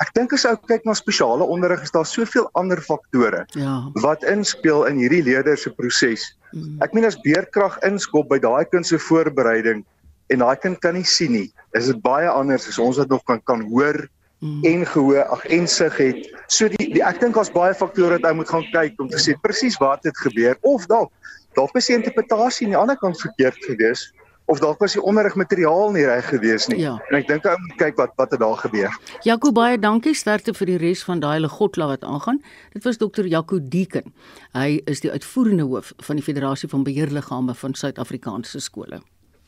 [0.02, 3.74] ek dink as ou kyk na spesiale onderrig is daar soveel ander faktore ja.
[4.04, 6.24] wat inspel in hierdie leerders se proses.
[6.52, 6.80] Mm.
[6.84, 9.84] Ek meen as beerkrag inskop by daai kind se voorbereiding
[10.32, 11.48] en daai kind kan nie sien nie.
[11.78, 14.00] Is dit baie anders as ons wat nog kan kan hoor
[14.42, 14.64] mm.
[14.68, 16.24] en gehoor ag en sig het.
[16.48, 19.20] So die, die ek dink daar's baie faktore wat ou moet gaan kyk om te
[19.22, 21.12] sê presies wat het gebeur of dalk
[21.56, 24.12] dalk is die interpretasie aan die ander kant verkeerd geweest
[24.44, 26.80] of dalk was die onderrigmateriaal nie reg gewees nie.
[26.82, 26.96] Ja.
[27.10, 28.98] En ek dink ou moet kyk wat wat het daar gebeur.
[29.26, 32.42] Jaco baie dankie sterkte vir die res van daai legotla wat aangaan.
[32.72, 34.12] Dit was dokter Jaco Deeken.
[34.56, 39.02] Hy is die uitvoerende hoof van die Federasie van Beheerliggame van Suid-Afrikaanse skole.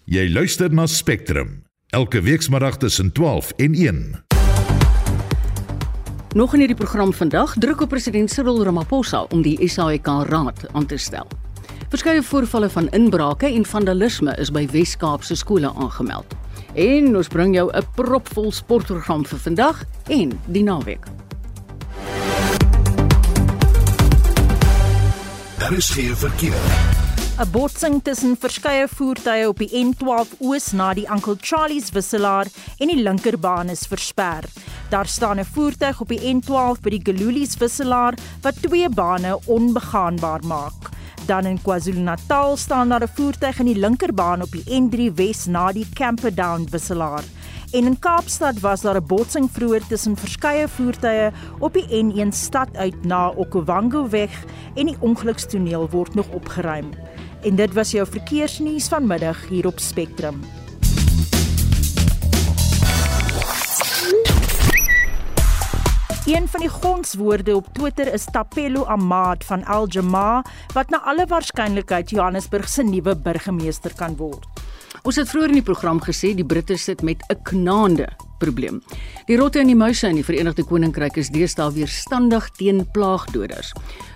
[0.04, 1.62] Jy luister na Spectrum
[1.94, 4.24] elke weekmiddag tussen 12 en 1.
[6.34, 10.86] Nog in hierdie program vandag druk op president Cyril Ramaphosa om die SAIK raad aan
[10.86, 11.28] te stel.
[11.94, 16.32] Verskeie voorvalle van inbrake en vandalisme is by Wes-Kaapse skole aangemeld.
[16.74, 21.06] En ons bring jou 'n propvol sportprogram vir vandag en die naweek.
[25.58, 26.62] Daar is hier verkeer.
[27.38, 32.46] 'n Botsing tussen verskeie voertuie op die N12 oos na die Uncle Charlie's wisselaar
[32.78, 34.44] en die linkerbaan is versper.
[34.90, 40.40] Daar staan 'n voertuig op die N12 by die Galuli's wisselaar wat twee bane onbegaanbaar
[40.44, 40.94] maak.
[41.26, 45.72] Dan in KwaZulu-Natal staan daar 'n voertuig in die linkerbaan op die N3 Wes na
[45.72, 47.24] die Camperdown wisselaar.
[47.72, 52.76] En in Kaapstad was daar 'n botsing vroeër tussen verskeie voertuie op die N1 stad
[52.76, 56.90] uit na Okavango weg en die ongelukstoneel word nog opgeruim.
[57.42, 60.40] En dit was jou verkeersnuus vanmiddag hier op Spectrum.
[66.24, 71.26] Een van die gonswoorde op Twitter is Tapelo Ahmad van Al Jamaa wat na alle
[71.28, 74.46] waarskynlikheid Johannesburg se nuwe burgemeester kan word.
[75.02, 78.08] Ons het vroeër in die program gesê die Britte sit met 'n knaande
[78.38, 78.82] probleem.
[79.26, 83.72] Die rotte en die muise in die Verenigde Koninkryk is deesdae weerstandig teen plaagdoders.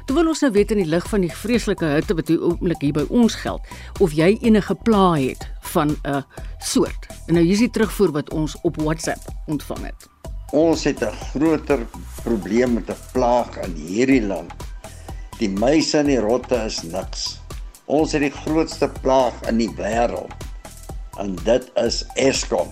[0.06, 2.80] Toe wil ons nou weet in die lig van die vreeslike hitte wat hier oomblik
[2.80, 3.60] hier by ons geld,
[4.00, 6.24] of jy enige plaag het van 'n
[6.58, 7.06] soort.
[7.26, 10.17] En nou hier is die terugvoer wat ons op WhatsApp ontvang het.
[10.56, 11.78] Ons het 'n groter
[12.24, 14.52] probleem met 'n plaag in hierdie land.
[15.38, 17.40] Die muise en die rotte is niks.
[17.84, 20.32] Ons het die grootste plaag in die wêreld.
[21.18, 22.68] En dit is Eskom.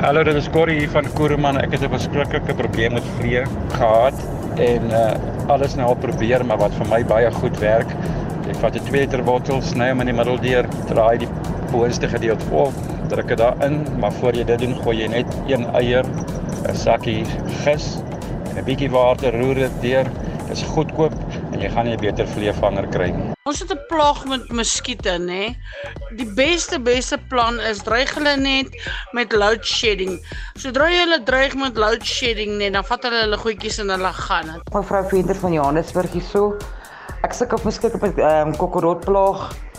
[0.00, 1.56] Hallo, dit is Corrie hier van Kuruman.
[1.56, 4.14] Ek het 'n verskriklike probleem met vliee gehad
[4.56, 5.14] en uh
[5.48, 7.88] alles nou al probeer, maar wat vir my baie goed werk,
[8.46, 11.28] jy vat 'n 2 liter bottel, sny hom in die middel deur, draai die
[11.72, 12.72] boonste gedeelte vol,
[13.08, 16.04] druk dit daarin, maar voor jy dit doen, gooi jy net een eier,
[16.68, 17.24] 'n sakkie
[17.64, 17.96] gis
[18.50, 20.06] en 'n bietjie water, roer dit deur.
[20.50, 21.14] Dit is goedkoop
[21.52, 23.30] en jy gaan nie 'n beter vleevanger kry nie.
[23.46, 25.54] Ons het 'n plaag met muskiete, nê.
[26.16, 28.68] Die beste beste plan is dreig hulle net
[29.12, 30.18] met load shedding.
[30.54, 34.12] Sodra jy hulle dreig met load shedding, net dan vat hulle hulle goedjies en hulle
[34.12, 34.62] gaan.
[34.74, 36.56] Mevrou Venter van Johannesburg hierso.
[37.22, 39.69] Ek sukkel beskik op 'n um, kokorotplaag.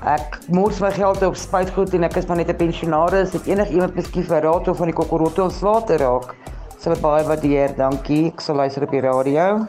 [0.00, 3.32] Ek mors my geld op spuitgoed en ek is maar net 'n pensionaris.
[3.32, 6.34] Het enig iemand miskien vir raad of van die kokorotte ontslae te raak?
[6.78, 7.76] Sou dit baie waardeer.
[7.76, 8.32] Dankie.
[8.32, 9.66] Ek sal luister op die radio.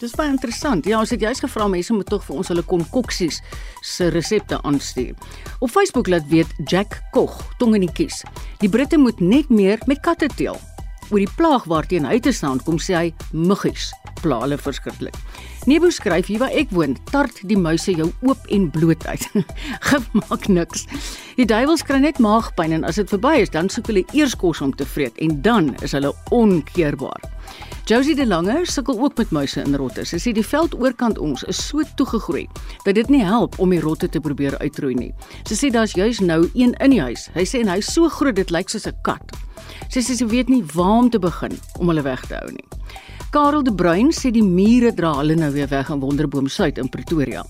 [0.00, 0.86] Dis baie interessant.
[0.86, 3.40] Ja, ons het juist gevra mense moet tog vir ons hulle konkoksies
[3.82, 5.14] se resepte aanstuur.
[5.60, 8.24] Op Facebook laat weet Jack Kog, tong in die kies.
[8.58, 10.56] Die Britte moet net meer met katte teel.
[11.10, 13.90] Oor die plaag waarteen hy te staan kom sê hy muggies
[14.22, 15.16] pla hulle verskriklik.
[15.68, 19.26] Nebo skryf hier waar ek woon, tart die muise jou oop en bloot uit.
[19.88, 20.86] Gif maak niks.
[21.36, 24.62] Die duiwels kry net maagpyn en as dit verby is, dan soek hulle eers kos
[24.64, 27.28] om te vreet en dan is hulle onkeerbaar.
[27.90, 30.06] Josie de Lange sukkel ook met muise en rotte.
[30.06, 32.46] Sy sê die veld oorkant ons is so toegegroei
[32.86, 35.10] dat dit nie help om die rotte te probeer uitroei nie.
[35.48, 37.28] Sy sê daar's juis nou een in die huis.
[37.34, 39.36] Hy sê en hy's so groot dit lyk soos 'n kat.
[39.90, 42.68] Sy sê sy weet nie waar om te begin om hulle weg te hou nie.
[43.30, 46.88] Karel de Bruin sê die mure dra hulle nou weer weg in Wonderboom Suid in
[46.90, 47.44] Pretoria.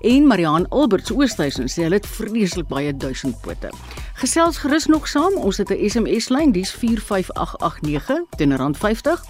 [0.00, 3.68] En Mariaan Alberts Oosthuizen sê hulle het vreeslik baie duisend pote.
[4.16, 5.36] Gesels gerus nog saam.
[5.36, 9.20] Ons het 'n SMS lyn, dis 45889 teen R50.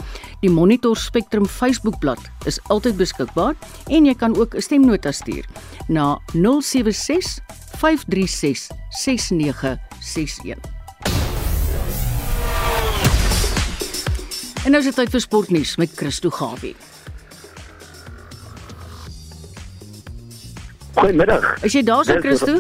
[0.40, 3.54] Die Monitor Spectrum Facebookblad is altyd beskikbaar
[3.90, 5.44] en jy kan ook 'n stemnota stuur
[5.88, 7.40] na 076
[7.78, 10.75] 536 6961.
[14.66, 16.72] En nou is dit tyd vir sportnuus met Christo Gawie.
[20.96, 21.46] Goeiemiddag.
[21.62, 22.56] Is jy daar so Christo?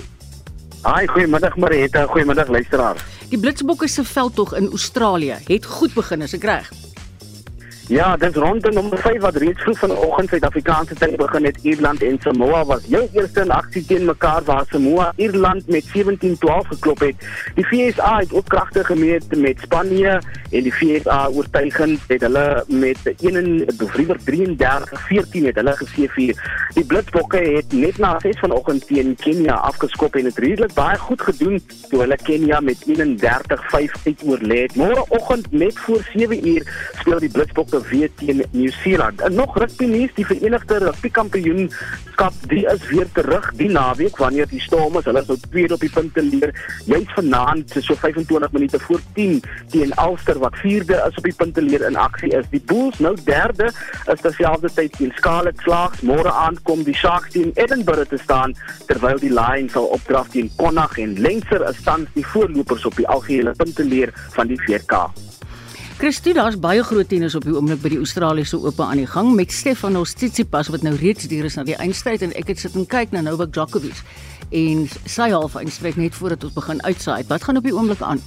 [0.86, 3.02] Haai, goeiemiddag Marieta, goeiemiddag luisteraars.
[3.32, 6.85] Die Blitsbokke se veldtog in Australië het goed begin, as ek reg is.
[7.88, 11.58] Ja, dit is rond nommer 5 wat reeds vroeg vanoggend Suid-Afrikaanse tyd begin het.
[11.62, 15.90] Ierland en Samoa was heel eerste in aksie teen mekaar waar Samoa Ierland met 17-12
[16.68, 17.14] geklop het.
[17.54, 20.20] Die FSA het ook kragte gemeet met Spanje
[20.50, 23.12] en die FSA oortuigend het hulle met 33-14
[25.46, 26.34] het hulle geseëvier.
[26.74, 31.22] Die Blitsbokke het net na 6 vanoggend teen Kenia afgeskop en het redelik baie goed
[31.22, 32.90] gedoen toe hulle Kenia met 31-5
[34.04, 34.74] uitoorlê het.
[34.74, 39.20] Môreoggend net voor 7 uur speel die Blitsbokke weer teen Nieu-Seeland.
[39.20, 44.48] En nog rugby nuus, die Verenigde Rugby Kampioenskap, die is weer terug die naweek wanneer
[44.48, 46.52] die Stormers hulle sou tweede op die punte leer.
[46.84, 51.62] Juist vanaand so 25 minute voor 10 teen Ulster wat vierde is op die punte
[51.62, 52.48] leer in aksie is.
[52.50, 53.70] Die Bulls nou derde
[54.12, 56.02] is terselfde tyd teen Scarlet Slags.
[56.06, 60.50] Môre aand kom die Sharks teen Edinburgh te staan terwyl die Lions sal opdraf teen
[60.56, 65.35] Connacht en Leinster is tans die voorlopers op die algehele punte leer van die 4K.
[65.96, 69.30] Christo, daar's baie groot tennis op die oomblik by die Australiese Ope aan die gang
[69.32, 72.76] met Stefanos Tsitsipas wat nou reeds deur is na die eindstryd en ek het sit
[72.76, 74.02] en kyk na Novak Djokovic
[74.52, 77.24] en sy half eindstryd net voordat ons begin uitsaai.
[77.32, 78.20] Wat gaan op die oomblik aan?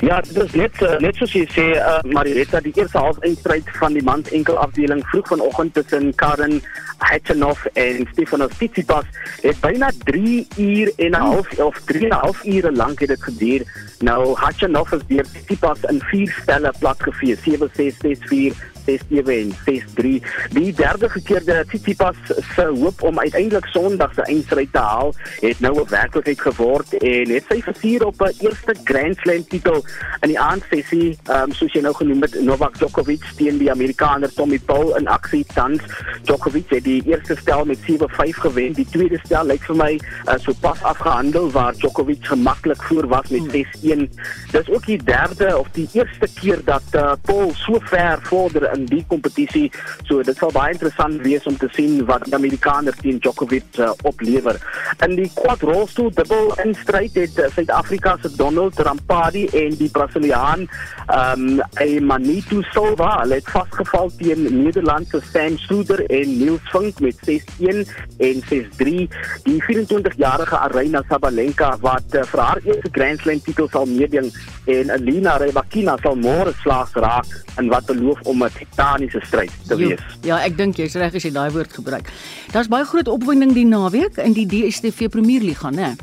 [0.00, 3.96] Ja, dit is net uh, net soos jy sê, uh, Marietta, die eerste halfeindstryd van
[3.96, 6.60] die mans enkel afdeling vroeg vanoggend tussen Karen
[7.02, 9.08] Hatchenoff en Stefanos Tsitsipas
[9.42, 13.08] het byna 3 uur en 'n half of 3 en 'n half ure lank het
[13.08, 13.62] dit geduur.
[13.98, 18.54] Nou Hatchenoff is deur Tsitsipas in 4 stelle platgevee, 7-6, 6-4
[18.86, 20.20] 6-3.
[20.50, 22.16] Die derde gekeerde Tsitsipas
[22.54, 27.30] se hoop om uiteindelik Sondag se eindstryd te haal, het nou 'n werklikheid geword en
[27.30, 29.84] het sy versier op 'n eerste Grand Slam titel
[30.20, 34.58] in die aandsessie, um, soos jy nou genoem het, Novak Djokovic teen die Amerikaner Tommy
[34.58, 35.82] Paul in aksie tans.
[36.22, 38.72] Djokovic het die eerste stel met 7-5 gewen.
[38.72, 43.28] Die tweede stel lyk vir my uh, so pas afgehandel waar Djokovic gemaklik voor was
[43.28, 44.08] met 6-1.
[44.50, 48.86] Dis ook die derde of die eerste keer dat uh, Paul so ver vorder in
[48.90, 49.70] die kompetisie.
[50.08, 53.92] So dit sal baie interessant wees om te sien wat die Amerikaner teen Djokovic uh,
[54.08, 54.58] oplewer.
[55.06, 60.68] In die quad rolstoel dubbel instryd het uh, Suid-Afrika se Donald Rampadi en die Brasiliaan
[61.04, 67.16] ehm um, Emanitu Silva het vasgeval teen Nederland se Stan Schroeder en Niels Vink met
[67.26, 67.82] 6-1
[68.18, 69.06] en 6-3.
[69.44, 74.30] Die 24-jarige Arina Sabalenka wat uh, vir haar eerste Grand Slam titel sal meeding
[74.64, 77.26] en Alina Rybakina sal môre slaags raak
[77.60, 80.00] in wat beloof om 'n titaniese stryd te wees.
[80.22, 82.10] Jo, ja, ek dink jy's reg as jy daai woord gebruik.
[82.52, 85.96] Daar's baie groot opwinding die naweek in die DStv Premierliga, né?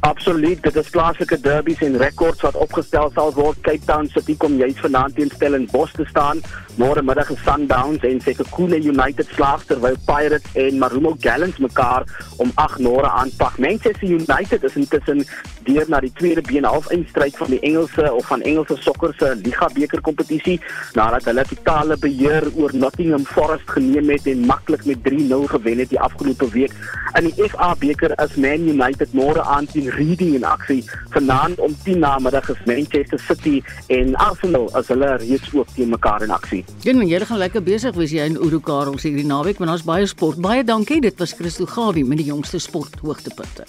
[0.00, 3.58] Absoluut, dit is plaaslike derbies en rekords wat opgestel sal word.
[3.66, 6.40] Cape Town City kom juis vanaand teen Stellenbosch te staan.
[6.80, 12.06] Môre middag is Sundowns en Sekhukhune United slaag terwyl Pirates en Marumo Gallants mekaar
[12.40, 13.58] om 8 nore aanpak.
[13.58, 15.20] Manchester United is intussen
[15.66, 19.68] deur na die tweede been halfeindstryd van die Engelse of van Engelse sokker se Liga
[19.74, 20.56] beker kompetisie
[20.96, 25.92] nadat hulle totale beheer oor Nottingham Forest geneem het en maklik met 3-0 gewen het
[25.92, 26.72] die afgelope week.
[27.20, 30.80] In die FA beker is Man United môre aan teen Reading in aksie.
[31.12, 33.60] Vanaand om 10 na middag is Manchester City
[33.92, 36.64] en Arsenal as hulle reeds ook teen mekaar in aksie.
[36.80, 39.84] Ja, men jy gaan lekker besig wees jy in Uru Karels hierdie naweek want daar's
[39.84, 40.40] baie sport.
[40.40, 41.00] Baie dankie.
[41.04, 43.66] Dit was Christo Gawie met die jongste sport hoogtepunte.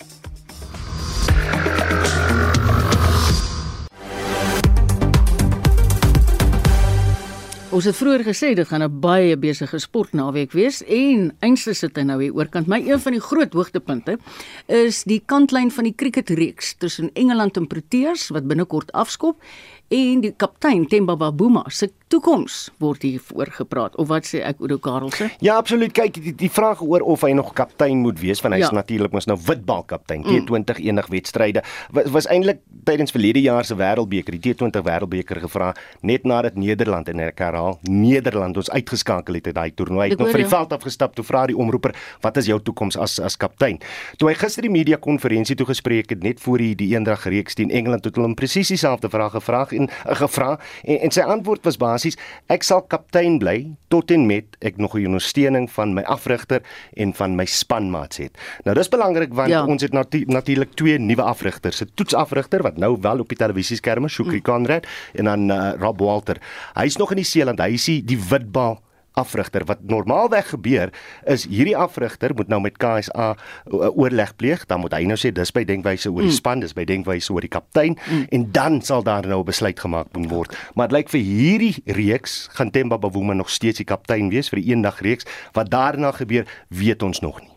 [7.71, 12.03] Ons het vroeër gesê dit gaan 'n baie besige sportnaweek wees en eintlik sit hy
[12.03, 12.67] nou hier oorkant.
[12.67, 14.17] My een van die groot hoogtepunte
[14.67, 19.41] is die kantlyn van die cricketreeks tussen Engeland en Proteas wat binnekort afskop
[19.91, 24.77] en die kaptein Themba Bavuma se toekoms word hier voorgepraat of wat sê ek Oudo
[24.83, 25.29] Karelse?
[25.43, 25.93] Ja, absoluut.
[25.95, 28.75] Kyk, die, die vraag oor of hy nog kaptein moet wees van hy's ja.
[28.75, 30.47] natuurlik mos nou witbal kaptein mm.
[30.47, 31.63] T20 enig wedstryde
[31.95, 35.71] was, was eintlik tydens verlede jaar se wêreldbeker, die T20 wêreldbeker gevra
[36.07, 40.07] net nadat Nederland en ek herhaal Nederland ons uitgeskakel het uit daai toernooi.
[40.07, 42.97] Hy het nog vir die veld afgestap toe vra die omroeper, "Wat is jou toekoms
[42.97, 43.79] as as kaptein?"
[44.17, 47.55] Toe hy gister die media konferensie toe gespreek het net voor die die eendag reeks
[47.55, 51.21] teen Engeland het hulle hom presies dieselfde vraag gevra en uh, gevra en, en sy
[51.21, 52.17] antwoord was basies
[52.47, 56.61] ek sal kaptein bly tot en met ek nog 'n ondersteuning van my afrigter
[56.93, 58.37] en van my spanmaats het.
[58.63, 59.65] Nou dis belangrik want ja.
[59.65, 64.07] ons het natu natuurlik twee nuwe afrigters, 'n toetsafrigter wat nou wel op die televisieskerme,
[64.07, 64.41] Shukri mm.
[64.43, 66.37] Conrad en dan uh, Rob Walter.
[66.73, 68.79] Hy's nog in die Seeland, hy is die witbal
[69.19, 69.65] afrigter.
[69.65, 70.91] Wat normaalweg gebeur
[71.29, 74.65] is hierdie afrigter moet nou met KSA uh, oorleg pleeg.
[74.65, 76.39] Dan moet hy nou sê dis by denkwyse oor die mm.
[76.39, 77.97] span dis by denkwyse oor die kaptein.
[78.07, 78.25] Mm.
[78.31, 80.57] en dan sal daar nou 'n besluit gemaak moet word.
[80.75, 84.61] Maar dit lyk vir hierdie reeks gaan Themba Bavuma nog steeds die kaptein wees vir
[84.61, 85.25] die eendag reeks.
[85.53, 87.50] Wat daarna gebeur weet ons nog nie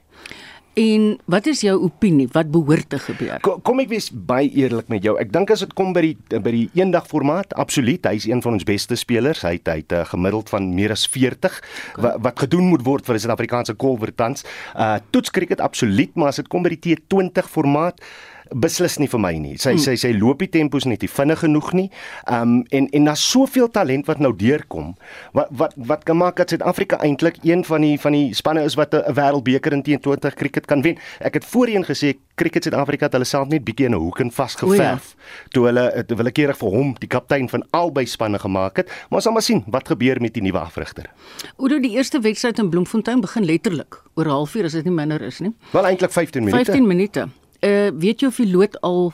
[0.74, 2.26] En wat is jou opinie?
[2.34, 3.38] Wat behoort te gebeur?
[3.46, 5.14] Kom, kom ek wees baie eerlik met jou.
[5.22, 8.42] Ek dink as dit kom by die by die eendag formaat, absoluut, hy is een
[8.42, 9.44] van ons beste spelers.
[9.46, 11.60] Hy het hy het uh, gemiddeld van meer as 40
[12.02, 14.46] wat, wat gedoen moet word vir die Suid-Afrikaanse kolwertans.
[14.74, 18.02] Uh toets cricket absoluut, maar as dit kom by die T20 formaat,
[18.52, 19.54] beslis nie vir my nie.
[19.60, 19.82] Sy hmm.
[19.84, 21.86] sy sy loop die tempos net nie vinnig genoeg nie.
[22.30, 24.94] Um en en daar's soveel talent wat nou deurkom.
[25.36, 28.76] Wat wat wat kan maak dat Suid-Afrika eintlik een van die van die spanne is
[28.80, 30.98] wat 'n wêreldbeker in T20 cricket kan wen.
[31.20, 34.30] Ek het voorheen gesê cricket Suid-Afrika het hulle self net bietjie in 'n hoek en
[34.30, 35.14] vasgeverf.
[35.16, 35.48] Ja.
[35.48, 38.86] Toe hulle het willekeerig vir hom die kaptein van albei spanne gemaak het.
[38.88, 41.10] Maar ons sal maar sien wat gebeur met die nuwe afrigter.
[41.56, 45.22] Oudo die eerste wedstryd in Bloemfontein begin letterlik oor 'n halfuur as dit nie minder
[45.22, 45.54] is nie.
[45.70, 46.64] Wel eintlik 15 minute.
[46.64, 47.28] 15 minute
[47.64, 49.12] uh, weet jy of die lood al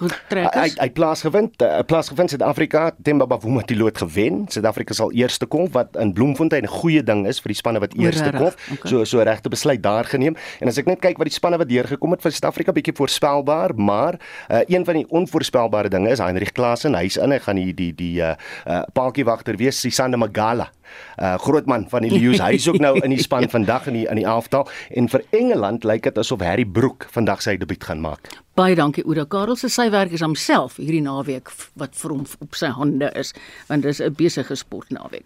[0.00, 0.74] getrek is?
[0.76, 4.46] Hy hy plaas gewen, 'n uh, plaas gewen Suid-Afrika, Themba Bavuma het die lood gewen.
[4.48, 7.94] Suid-Afrika sal eerste kom wat in Bloemfontein 'n goeie ding is vir die spanne wat
[7.94, 8.52] eerste kom.
[8.72, 8.90] Okay.
[8.90, 10.36] So so regte besluit daar geneem.
[10.60, 13.74] En as ek net kyk wat die spanne wat deurgekom het vir Suid-Afrika bietjie voorspelbaar,
[13.74, 17.74] maar uh, een van die onvoorspelbare dinge is Heinrich Klaasen, hy's in, hy gaan die
[17.74, 18.34] die die uh,
[18.66, 20.70] uh, paaltjie wagter wees, Sisande Magala
[21.18, 22.40] uh grootman van die Lions.
[22.40, 25.84] Hy's ook nou in die span vandag in die in die elftal en vir Engeland
[25.84, 28.32] lyk dit asof Harry Brook vandag sy debuut gaan maak.
[28.58, 31.48] Baie dankie Oudo Karel se sy werk is homself hierdie naweek
[31.80, 33.30] wat vir hom op sy hande is
[33.68, 35.24] want dit is 'n besige sportnaweek.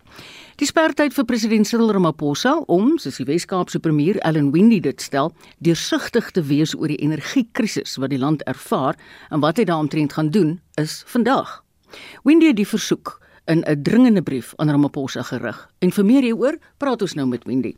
[0.56, 5.32] Die spertyd vir president Cyril Ramaphosa om, soos die Wes-Kaapse premier Ellen Wendy dit stel,
[5.58, 8.94] deursigtig te wees oor die energiekrisis wat die land ervaar
[9.30, 11.64] en wat hy daaromtrent gaan doen, is vandag.
[12.22, 15.70] Wendy het die versoek in 'n dringende brief aan Ramaphosa gerig.
[15.78, 17.74] En vir meer hieroor, praat ons nou met Wendy.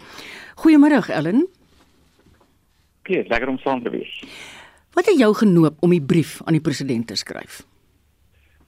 [0.55, 1.49] Goeiemôre Ellen.
[3.01, 4.23] Okay, lekker om saam te wees.
[4.93, 7.67] Wat het jou genoop om die brief aan die president te skryf?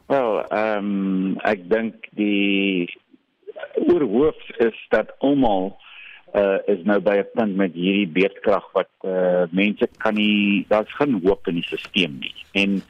[0.06, 2.88] Wel, ehm um, ek dink die
[3.88, 5.76] oorhoof is dat almal
[6.36, 10.94] uh is nou by 'n punt met hierdie beerdkrag wat uh mense kan nie daar's
[10.96, 12.34] geen hoop in die stelsel nie.
[12.52, 12.82] En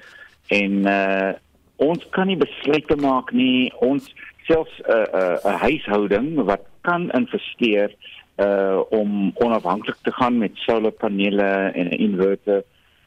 [0.49, 1.33] en uh
[1.79, 3.73] ons kan nie besluite maak nie.
[3.85, 4.11] Ons
[4.47, 7.95] selfs 'n uh, 'n uh, 'n huishouding wat kan investeer
[8.39, 12.63] uh om onafhanklik te gaan met solarpanele en 'n inverter.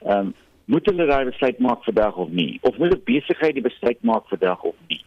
[0.05, 0.33] Ehm um,
[0.65, 2.59] moet hulle daai besluit maak vandag of nie?
[2.61, 5.03] Of moet 'n besigheid die besluit maak vandag of nie?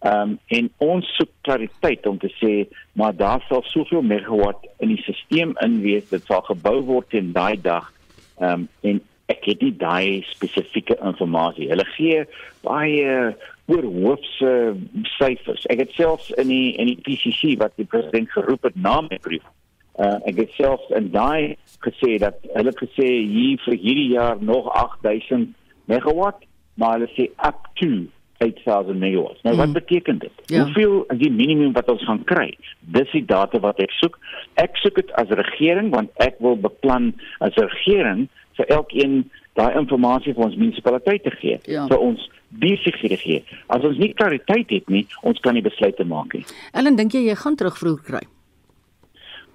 [0.00, 4.88] Ehm um, en ons soek klariteit om te sê maar daar sal soveel megawatt in
[4.88, 7.92] die stelsel inwees dit sal gebou word in daai dag.
[8.38, 9.02] Ehm um, en
[9.32, 11.70] ek het nie daai spesifieke inligting.
[11.72, 12.24] Hulle gee
[12.66, 13.34] baie
[13.72, 14.76] oorhoofse
[15.16, 15.64] syfers.
[15.72, 19.18] Ek het selfs in die in die PCC wat die president geroep het na my
[19.24, 19.46] brief
[19.94, 21.54] Uh, ek het selfs in daai
[21.86, 25.52] gesê dat hulle gesê hier vir hierdie jaar nog 8000
[25.86, 26.40] megawatt,
[26.74, 28.02] maar hulle sê up to
[28.42, 29.38] 8000 megawatt.
[29.46, 30.42] Nou wat beteken dit?
[30.50, 30.64] Ja.
[30.64, 32.48] Hoeveel is die minimum wat ons gaan kry?
[32.96, 34.18] Dis die data wat ek soek.
[34.58, 40.34] Ek soek dit as regering want ek wil beplan as regering vir elkeen daai inligting
[40.34, 41.58] vir ons munisipaliteite gee.
[41.70, 41.86] Ja.
[41.90, 43.42] vir ons besighede gee.
[43.66, 46.44] As ons nie klariteit het nie, ons kan nie besluite maak nie.
[46.72, 48.22] Ellen, dink jy jy gaan terugvloer kry?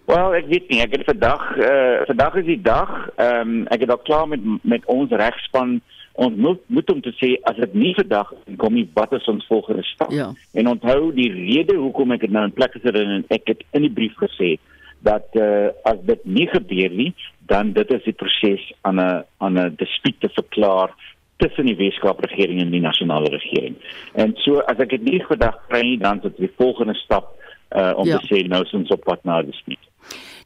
[0.09, 2.91] Wel, ek weet nie, ek het vandag eh uh, vandag is die dag.
[3.15, 5.79] Ehm um, ek het al klaar met met ons regspan
[6.19, 9.45] ons moet moet om te sê as dit nie vandag kom nie, wat is ons
[9.47, 10.11] volgende stap?
[10.11, 10.31] Ja.
[10.53, 13.63] En onthou die rede hoekom ek dit nou in plek gesit het en ek het
[13.77, 14.57] in die brief gesê
[15.05, 17.13] dat uh, as dit nie gebeur nie,
[17.49, 20.89] dan dit is die proses aan 'n aan 'n dispuut te verklaar
[21.37, 23.75] tussen die Weskaap regering en die nasionale regering.
[24.13, 27.35] En so as ek dit nie vandag kry nie, dan is dit die volgende stap
[27.69, 28.17] uh om ja.
[28.17, 29.83] te sê nou is ons op pad na die dispuut.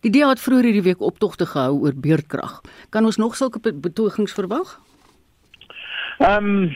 [0.01, 2.61] Die DA het vroeër hierdie week optogte gehou oor beurtkrag.
[2.89, 4.79] Kan ons nog sulke betogings verwag?
[6.17, 6.71] Ehm um,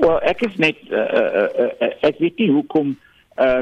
[0.00, 3.11] wel ek is net uh, uh, uh, ek weet nie hoekom uh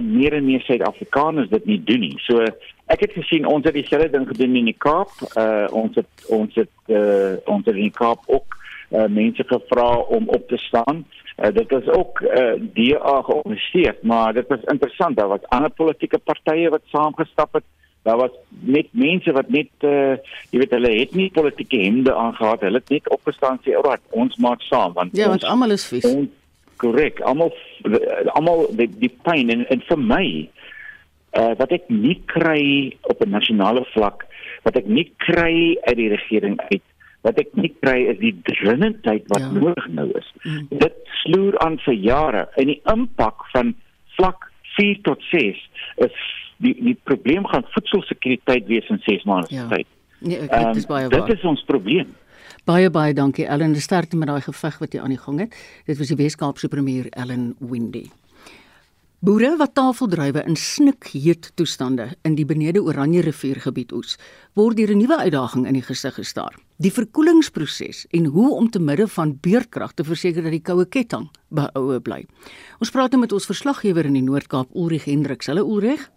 [0.02, 2.16] meer en meer Suid-Afrikaners dit nie doen nie.
[2.26, 2.42] So
[2.90, 5.12] ek het gesien ons het dieselfde ding gedoen in die Kaap.
[5.38, 8.56] Uh ons het ons het uh ons het in die Kaap ook
[8.90, 11.04] uh mense gevra om op te staan.
[11.40, 15.16] Uh, dit is ook uh, DA georganiseer, maar dit was interessant.
[15.16, 17.64] Daar was ander politieke partye wat saamgestap het
[18.02, 20.16] daar was net mense wat net uh,
[20.50, 24.36] jy weet hulle het nie politieke hemde aangehad hulle het net opgestaan sê alraai ons
[24.40, 26.08] maak saam want ja want almal is vies
[26.82, 27.52] korrek almal
[28.34, 30.24] almal die, die pyn en, en vir my
[31.36, 32.62] uh, wat ek nie kry
[33.12, 34.26] op 'n nasionale vlak
[34.66, 36.84] wat ek nie kry uit die regering uit
[37.26, 39.52] wat ek nie kry is die dringendheid wat ja.
[39.52, 40.68] nodig nou is mm.
[40.82, 43.74] dit sloer aan vir jare en die impak van
[44.16, 45.60] vlak 4 tot 6
[46.06, 46.16] is
[46.64, 49.68] die die probleem gaan voedselsekuriteit wees in 6 maande se ja.
[49.68, 49.86] tyd.
[50.20, 51.26] Nee, ek, dit is baie waar.
[51.26, 52.12] Dit is ons probleem.
[52.70, 55.54] Baie baie dankie Ellen, die sterkte met daai geveg wat jy aan die gang het.
[55.88, 58.04] Dit was die Weskaapse premier Ellen Windy.
[59.26, 64.14] Boere wat tafeldruiwe in snikheet toestande in die Benede Oranje rivier gebied oes,
[64.54, 66.54] word deur 'n nuwe uitdaging in die gesig gestaar.
[66.78, 71.28] Die verkoelingsproses en hoe om te midde van beurtkrag te verseker dat die koue ketting
[71.48, 72.24] behoue bly.
[72.78, 75.46] Ons praat nou met ons verslaggewer in die Noord-Kaap, Ulrich Hendriks.
[75.46, 76.08] Hallo Ulrich.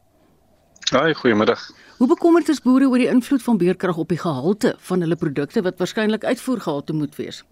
[0.91, 1.69] Haai, goeiemiddag.
[1.97, 5.61] Hoe bekommerd is boere oor die invloed van beerkrag op die gehalte van hulle produkte
[5.63, 7.43] wat waarskynlik uitvoergehalte moet wees?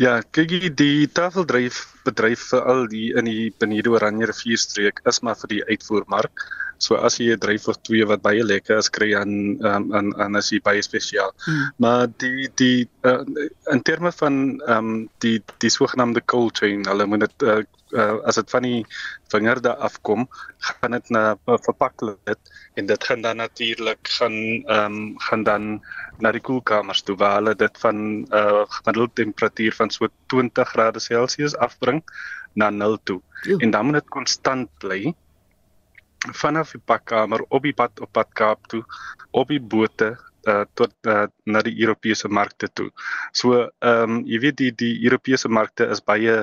[0.00, 5.20] Ja, kyk jy die tafeldryf bedryf vir al die in die Benede Oranje rivierstreek is
[5.20, 6.44] maar vir die uitvoermark.
[6.78, 9.32] So as jy 'n dryf of twee wat baie lekker is kry aan
[9.64, 11.32] um, aan aan as jy baie spesiaal.
[11.44, 11.72] Hmm.
[11.76, 13.22] Maar die die uh,
[13.72, 17.62] in terme van ehm um, die die sogenaamde cold chain, hulle moet dit uh,
[17.96, 18.84] uh, as dit van die
[19.32, 20.26] vingerde afkom,
[20.58, 22.18] gaan dit na verpakking
[22.74, 25.68] en dit gaan dan natuurlik gaan ehm um, gaan dan
[26.20, 30.68] na die koelkamers toe waar hulle dit van 'n uh, gemiddelde temperatuur van so 20
[30.68, 32.02] grade Celsius afbring
[32.52, 33.20] na 0 toe.
[33.42, 33.56] Jo.
[33.56, 35.14] En dan moet dit konstant bly
[36.32, 38.82] vanaf die pakkamer op die pad op pad Kaap toe
[39.30, 42.90] op die bote uh, tot uh, na die Europese markte toe.
[43.32, 46.36] So ehm um, jy weet die die Europese markte is baie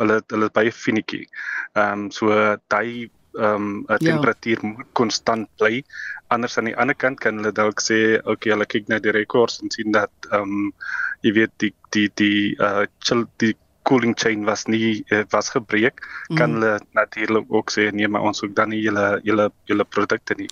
[0.00, 1.26] hulle hulle is baie finicky.
[1.74, 2.30] Ehm um, so
[2.72, 4.68] daai ehm um, temperatuur ja.
[4.68, 5.82] moet konstant bly.
[6.32, 9.60] Anders aan die ander kant kan hulle dalk sê, okay, hulle kyk na die rekords
[9.62, 10.72] en sien dat ehm um,
[11.22, 13.54] jy weet die die die uh chill die
[13.88, 16.36] cooling chain was nie uh, was gebreek mm.
[16.36, 20.36] kan hulle natuurlik ook sê nee maar ons hoek dan nie julle julle julle produkte
[20.38, 20.48] nie.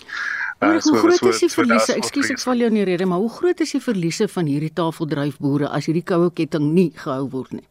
[0.61, 1.95] Uh, hoe so, groot so, is die verliese?
[1.97, 5.70] Ekskuus ek val jou nie rede, maar hoe groot is die verliese van hierdie tafeldryfboere
[5.72, 7.66] as hierdie koue ketting nie gehou word nie?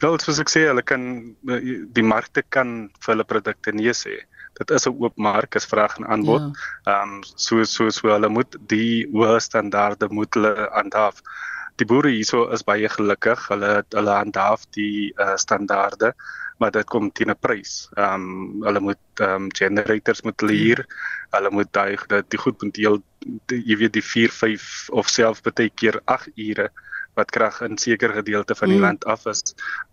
[0.00, 1.02] Wel, soos ek sê, hulle kan
[1.44, 4.22] die markte kan vir hulle produkte nee sê.
[4.58, 6.40] Dit is 'n oop mark, is vraag en aanbod.
[6.40, 6.92] Ja.
[6.92, 7.18] Ehm ja.
[7.18, 11.22] um, so so so hulle moet die hoë standaarde moet hulle handhaaf.
[11.80, 13.46] Die boere hierso is baie gelukkig.
[13.48, 16.12] Hulle hulle handhaaf die uh, standaarde,
[16.60, 17.88] maar dit kom teen 'n prys.
[17.96, 20.84] Ehm um, hulle moet ehm um, generators moet leer.
[20.84, 21.32] Hmm.
[21.38, 23.02] Hulle moet daai dat die goed moet deel
[23.48, 26.70] jy weet die 4, 5 of selfs baie keer 8 ure
[27.18, 28.84] wat krag in sekere gedeelte van die mm.
[28.86, 29.42] land af is,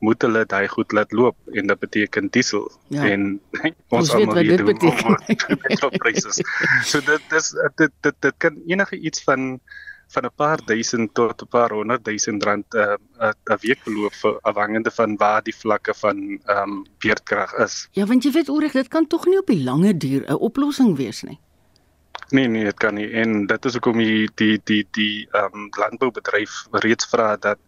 [0.06, 3.08] moet hulle daai goed laat loop en dit beteken diesel ja.
[3.10, 3.40] en
[3.98, 6.46] ons almal weet dit beteken pryse.
[6.86, 9.60] So dit dis dit dit dit kan enige iets van
[10.08, 13.84] van 'n paar duisend tot 'n paar honderd duisend rand 'n uh, 'n uh, week
[13.84, 17.88] beloop vir afhangende van waar die vlakke van ehm um, beerdkrag is.
[17.92, 20.98] Ja, want jy weet oorig dit kan tog nie op die lange duur 'n oplossing
[20.98, 21.40] wees nie.
[22.30, 23.08] Nee nee, dit kan nie.
[23.12, 27.60] En dit is hoekom die die die die ehm um, landboubedryf reeds vra dat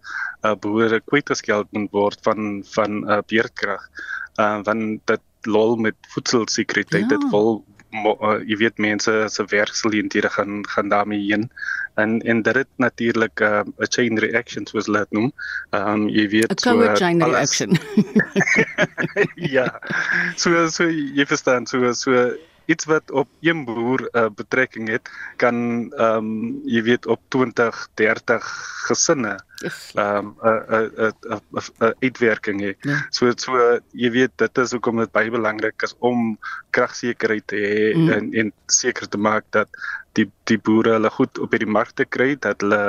[0.44, 3.90] uh, boere kwytgeskeld moet word van van uh, beerdkrag.
[4.36, 7.18] Ehm uh, want dit lol met voedselsekuriteit ja.
[7.18, 11.50] dit wil uh, jy weet mense se werksgeleenthede gaan gaan daarmee heen
[11.96, 15.32] en en dit het natuurlik 'n uh, 'n chain reaction soos hulle dit noem.
[15.70, 17.36] Ehm um, jy weet 'n so chain alles.
[17.36, 17.72] reaction.
[19.58, 19.68] ja.
[20.36, 22.12] So so jy verstaan so so
[22.70, 25.10] iets wat op een boer uh, betrekking het
[25.42, 28.50] kan ehm um, jy weet op 20 30
[28.88, 29.40] gesinne
[29.94, 32.74] ehm um, 'n 'n 'n 'n uitwerking hê.
[32.82, 32.98] Ja.
[33.10, 36.38] So so jy weet dit is hoekom dit baie belangrik is om
[36.70, 38.10] kragsekerheid te hê mm.
[38.10, 39.70] en en seker te maak dat
[40.20, 42.82] die die boere hulle goed op hierdie markte kry dat hulle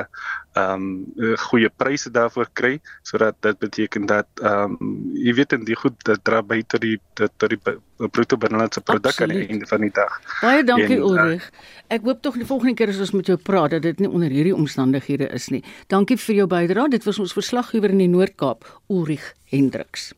[0.58, 0.86] ehm
[1.18, 2.72] um, goeie pryse daarvoor kry
[3.06, 6.82] sodat dit beteken dat ehm um, jy weet en die goed dit dra by tot
[6.82, 7.60] die tot die
[8.08, 10.18] bruto binnelandse produk aan die einde van die dag.
[10.40, 11.50] Baie dankie en, uh, Ulrich.
[11.88, 14.32] Ek hoop tog die volgende keer as ons met jou praat dat dit nie onder
[14.32, 15.62] hierdie omstandighede is nie.
[15.92, 16.88] Dankie vir jou bydrae.
[16.96, 20.10] Dit was ons verslaggewer in die Noord-Kaap, Ulrich Hendriks.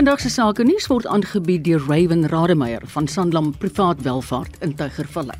[0.00, 5.36] Vandag se sake nuus word aangebied deur Raven Rademeier van Sanlam Privaat Welvaart in Tygervallei.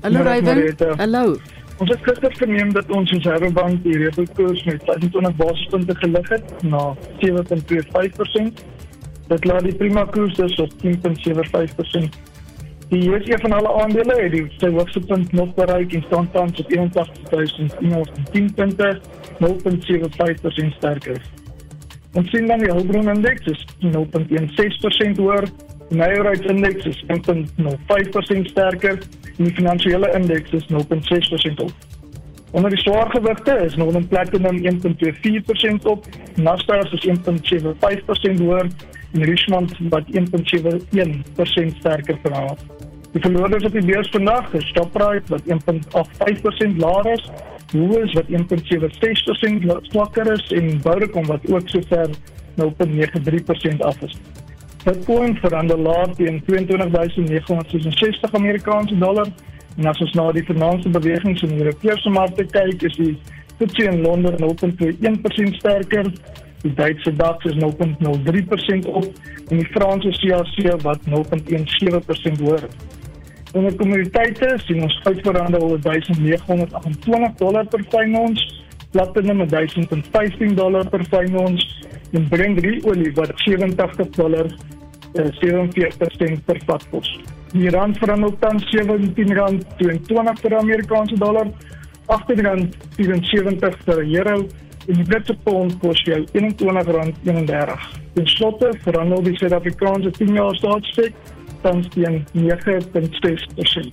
[0.00, 0.74] Hallo Raven.
[0.98, 1.36] Hallo.
[1.78, 6.80] Ons het gister verneem dat ons Reservebank die repo-koers met 25 basispunte gelig het na
[7.20, 8.64] 7.25%.
[9.28, 12.18] Dit laat die prima koers dus op 10.75%.
[12.88, 16.58] Die eerste van alle aandele het die sy hoogste punt nog bereik en staan tans
[16.64, 18.90] op 81110 punte,
[19.38, 21.22] 0.75% sterker.
[22.12, 25.48] Ons sien dan die Hulbron indeks is 0.16% hoër
[25.92, 28.94] Die nywerheidsindeks is 1.05% sterker
[29.36, 31.72] en die finansiële indeks is 0.6% op.
[32.50, 38.70] Onder die swaargewigte is Northern Platinum 1.24% op, Naspers is 1.75% hoër
[39.12, 42.56] en Richmond wat 1.71% sterker verhaal.
[43.12, 47.28] Die verloorders op die beurs vandag is Shoprite wat 1.85% laer is,
[47.72, 52.10] Woolworths wat 1.76% swakker is en Vodacom wat ook sover
[52.60, 54.16] 0.93% af is.
[54.84, 59.28] Bitcoin verander laer teen 22966 Amerikaanse dollar.
[59.76, 63.14] En as ons na die finansiële bewegings in die Europese markte kyk, is die
[63.58, 66.10] FTSE in Londen 0.1% sterker.
[66.62, 69.06] Die Duitse DAX is 0.03% op
[69.48, 72.66] en die Franse CAC wat 0.17% hoër.
[73.52, 78.40] In die kommoditeite sien ons goud verander op 1928 dollar per fyn ons,
[78.94, 81.66] platinum 1015 dollar per fyn ons
[82.16, 87.10] en Brent olie wat 87 dollar uh, 47 sent per vat kos.
[87.52, 91.52] Die rand verhandel tans R17.22 per Amerikaanse dollar,
[92.08, 94.38] R18.74 per euro
[94.88, 97.84] en die Britse pond kos jou R21.31.
[98.16, 101.12] Ten slotte verhandel die Suid-Afrikaanse 10-jaar staatstek
[101.62, 103.92] tans teen 9.6%.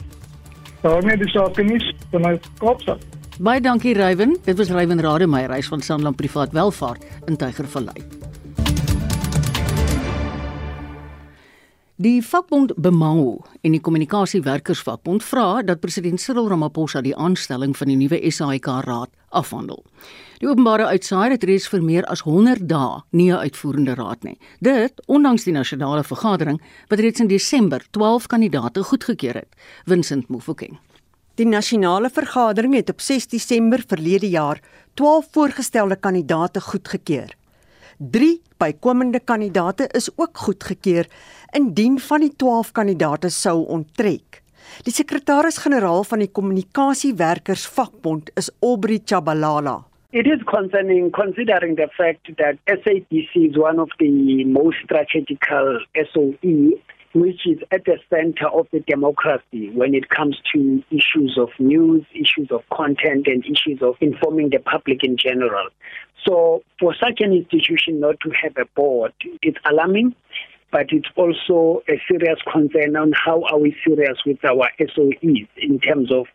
[0.82, 3.04] Daarmee dis ook nie vanuit Kaapstad.
[3.40, 4.38] Baie dankie Rywen.
[4.44, 8.29] Dit was Rywen Rademeier, hy is van Sanlam Privaat Welvaart in Tygervallei.
[12.00, 17.98] Die vakbond Bemao en die kommunikasiewerkersvakbond vra dat president Cyril Ramaphosa die aanstelling van die
[18.00, 19.82] nuwe SAIK raad afhandel.
[20.40, 24.38] Die openbare uitsaai het reeds vir meer as 100 dae nie 'n uitvoerende raad nie.
[24.62, 29.56] Dit ondanks die nasionale vergadering wat reeds in Desember 12 kandidaate goedgekeur het.
[29.86, 30.80] Vincent Mufokeng.
[31.36, 34.62] Die nasionale vergadering het op 6 Desember verlede jaar
[34.94, 37.36] 12 voorgestelde kandidaate goedgekeur.
[38.00, 41.08] 3 bykomende kandidaate is ook goedgekeur
[41.52, 44.40] indien van die 12 kandidaate sou onttrek.
[44.88, 49.84] Die sekretaris-generaal van die kommunikasiewerkers vakbond is Aubrey Chabalala.
[50.12, 55.84] It is concerning considering the fact that SAPC is one of the most strategical
[56.14, 56.80] SOE
[57.14, 62.06] which is at the center of the democracy when it comes to issues of news,
[62.14, 65.70] issues of content, and issues of informing the public in general.
[66.28, 70.16] So, for such an institution not to have a board, it's alarming,
[70.72, 75.80] but it's also a serious concern on how are we serious with our SOEs in
[75.80, 76.28] terms of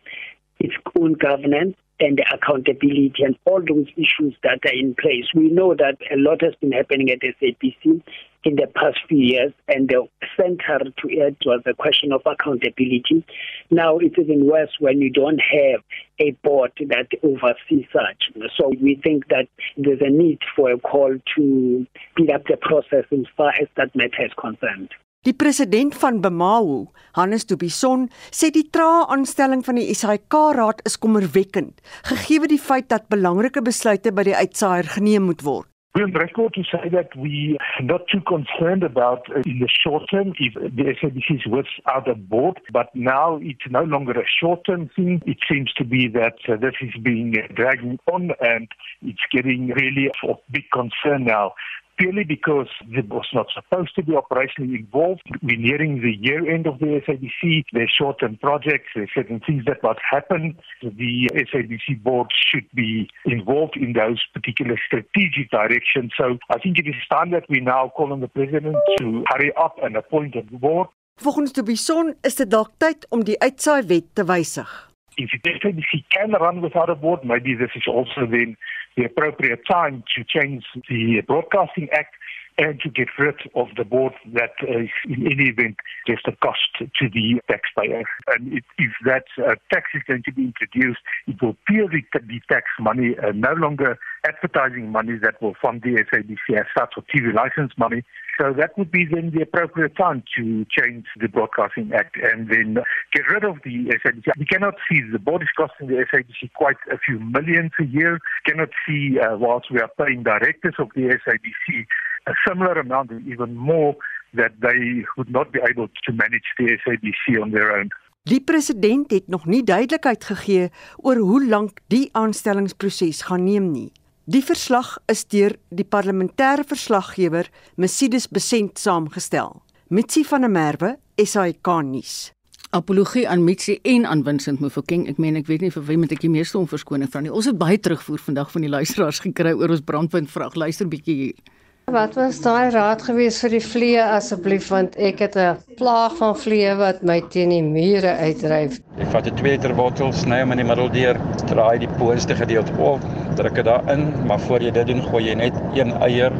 [0.59, 5.25] its own governance and the accountability and all those issues that are in place.
[5.33, 8.01] We know that a lot has been happening at SAPC
[8.45, 13.25] in the past few years, and the center to it was the question of accountability.
[13.71, 15.81] Now it's even worse when you don't have
[16.19, 18.31] a board that oversees such.
[18.55, 23.05] So we think that there's a need for a call to speed up the process
[23.11, 24.93] as far as that matter is concerned.
[25.25, 26.85] Die president van Bemahu,
[27.17, 31.81] Hannes Dubison, sê die trae aanstelling van die SAIK-raad is kommerwekkend,
[32.11, 35.74] gegee die feit dat belangrike besluite by die uitsaaier geneem moet word.
[35.95, 39.69] We're on record to say that we are not too concerned about uh, in the
[39.69, 44.25] short term if the SABC is without a board, but now it's no longer a
[44.41, 45.21] short term thing.
[45.25, 48.67] It seems to be that uh, this is being dragging on and
[49.03, 51.53] it's getting really of big concern now
[51.97, 55.21] purely because it was not supposed to be operationally involved.
[55.41, 57.63] We're nearing the year end of the SABC.
[57.71, 58.89] There's short-term projects.
[58.95, 60.57] There's certain things that must happen.
[60.81, 66.11] The SABC board should be involved in those particular strategic directions.
[66.17, 69.51] So I think it is time that we now call on the president to hurry
[69.55, 70.89] up and appoint a board.
[71.21, 74.71] Volgens die Bison is dit dalk tyd om die uitsaai wet te wysig.
[75.17, 78.57] If the SABC can run without a board, maybe this is also then
[78.97, 82.15] the appropriate time to change the Broadcasting Act
[82.57, 85.75] and to get rid of the board that is in any event
[86.07, 88.03] just a cost to the taxpayer.
[88.27, 92.41] And it, if that uh, tax is going to be introduced, it will purely be
[92.49, 97.03] tax money, uh, no longer advertising money that will fund the SABC as such or
[97.13, 98.03] TV license money.
[98.39, 102.77] So that would be then the appropriate time to change the Broadcasting Act and then
[103.13, 104.27] get rid of the SABC.
[104.37, 108.13] We cannot see the board is costing the SABC quite a few millions a year.
[108.13, 111.85] We Cannot see uh, whilst we are paying directors of the SABC
[112.27, 113.95] a similar amount or even more
[114.33, 117.89] that they would not be able to manage the SABC on their own.
[118.25, 123.91] Die president het nog nie duidelikheid gegee oor hoe lank die aanstellingsproses gaan neem nie.
[124.25, 127.45] Die verslag is deur die parlementêre verslaggewer
[127.77, 129.61] Mesidus Besent saamgestel.
[129.93, 132.31] Mitsi van der Merwe, SAK nuus.
[132.73, 135.05] Apologie aan Mitsi en aan Vincent Mofokeng.
[135.07, 137.29] Ek meen ek weet nie vir wie moet ek die meeste om verskoning vra nie.
[137.29, 140.57] Ons het baie terugvoer vandag van die luisteraars gekry oor ons brandpunt vraag.
[140.57, 141.37] Luister bietjie hier.
[141.85, 146.33] Wat was daai raad gewees vir die vliee asseblief want ek het 'n plaag van
[146.43, 148.79] vliee wat my teen die mure uitdryf.
[148.97, 152.33] Ek vat 'n 2 liter bottel, sny hom in die middel deur, draai die boonste
[152.35, 153.05] gedeelte op,
[153.35, 156.33] druk dit daarin, maar voor jy dit doen, gooi jy net een eier,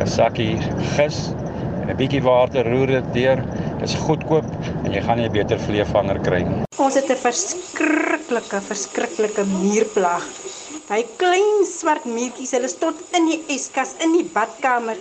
[0.00, 0.58] 'n sakkie
[0.96, 1.30] gis
[1.82, 3.36] en 'n bietjie water, roer dit deur.
[3.78, 4.44] Dit is goedkoop
[4.84, 6.62] en jy gaan nie 'n beter vleevanger kry nie.
[6.78, 10.26] Ons het 'n verskriklike, verskriklike muurplaag
[10.90, 14.98] Hy klein swart muurtjies, hulle tot in die yskas in die badkamer.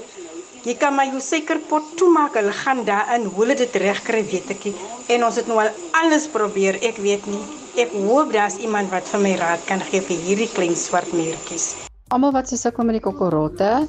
[0.61, 4.67] Jy kan maar jou suikerpot toemaak, hulle gaan daarin, hoe dit reg kry, weet ek
[4.69, 4.75] nie.
[5.15, 7.41] En ons het nou al alles probeer, ek weet nie.
[7.81, 11.71] Ek hoop daar's iemand wat vir my raad kan gee vir hierdie klein swart muurtjies.
[12.13, 13.87] Almal wat se sukkel met die kokorotte,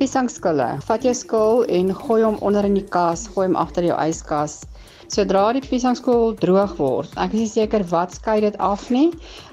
[0.00, 0.70] piesangskille.
[0.88, 4.62] Vat jou skil en gooi hom onder in die kas, gooi hom agter jou yskas
[5.10, 7.14] sodra die piesangskool droog word.
[7.18, 9.10] Ek is nie seker wat skei dit af nie,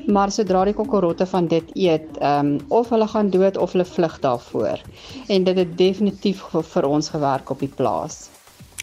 [0.08, 3.88] maar sodra die kokkerotte van dit eet, ehm um, of hulle gaan dood of hulle
[3.96, 4.82] vlug daarvoor.
[5.28, 6.44] En dit het definitief
[6.74, 8.28] vir ons gewerk op die plaas.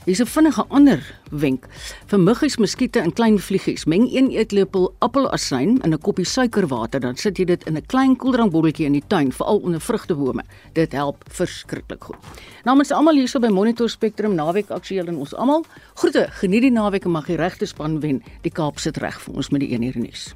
[0.05, 1.01] Hier's 'n vinnige ander
[1.31, 1.67] wenk.
[2.07, 7.17] Vir muggies, muskiete en klein vliegies, meng 1 eetlepel appelasyn in 'n koppie suikerwater, dan
[7.17, 10.43] sit jy dit in 'n klein koeldrankbotteltjie in die tuin, veral onder vrugtebome.
[10.75, 12.17] Dit help verskriklik goed.
[12.65, 17.05] Namens almal hierso by Monitor Spectrum naweek aktueel en ons almal, groete, geniet die naweek
[17.05, 18.23] en mag die regte span wen.
[18.43, 20.35] Die Kaap sit reg vir ons met die 1 uur nuus.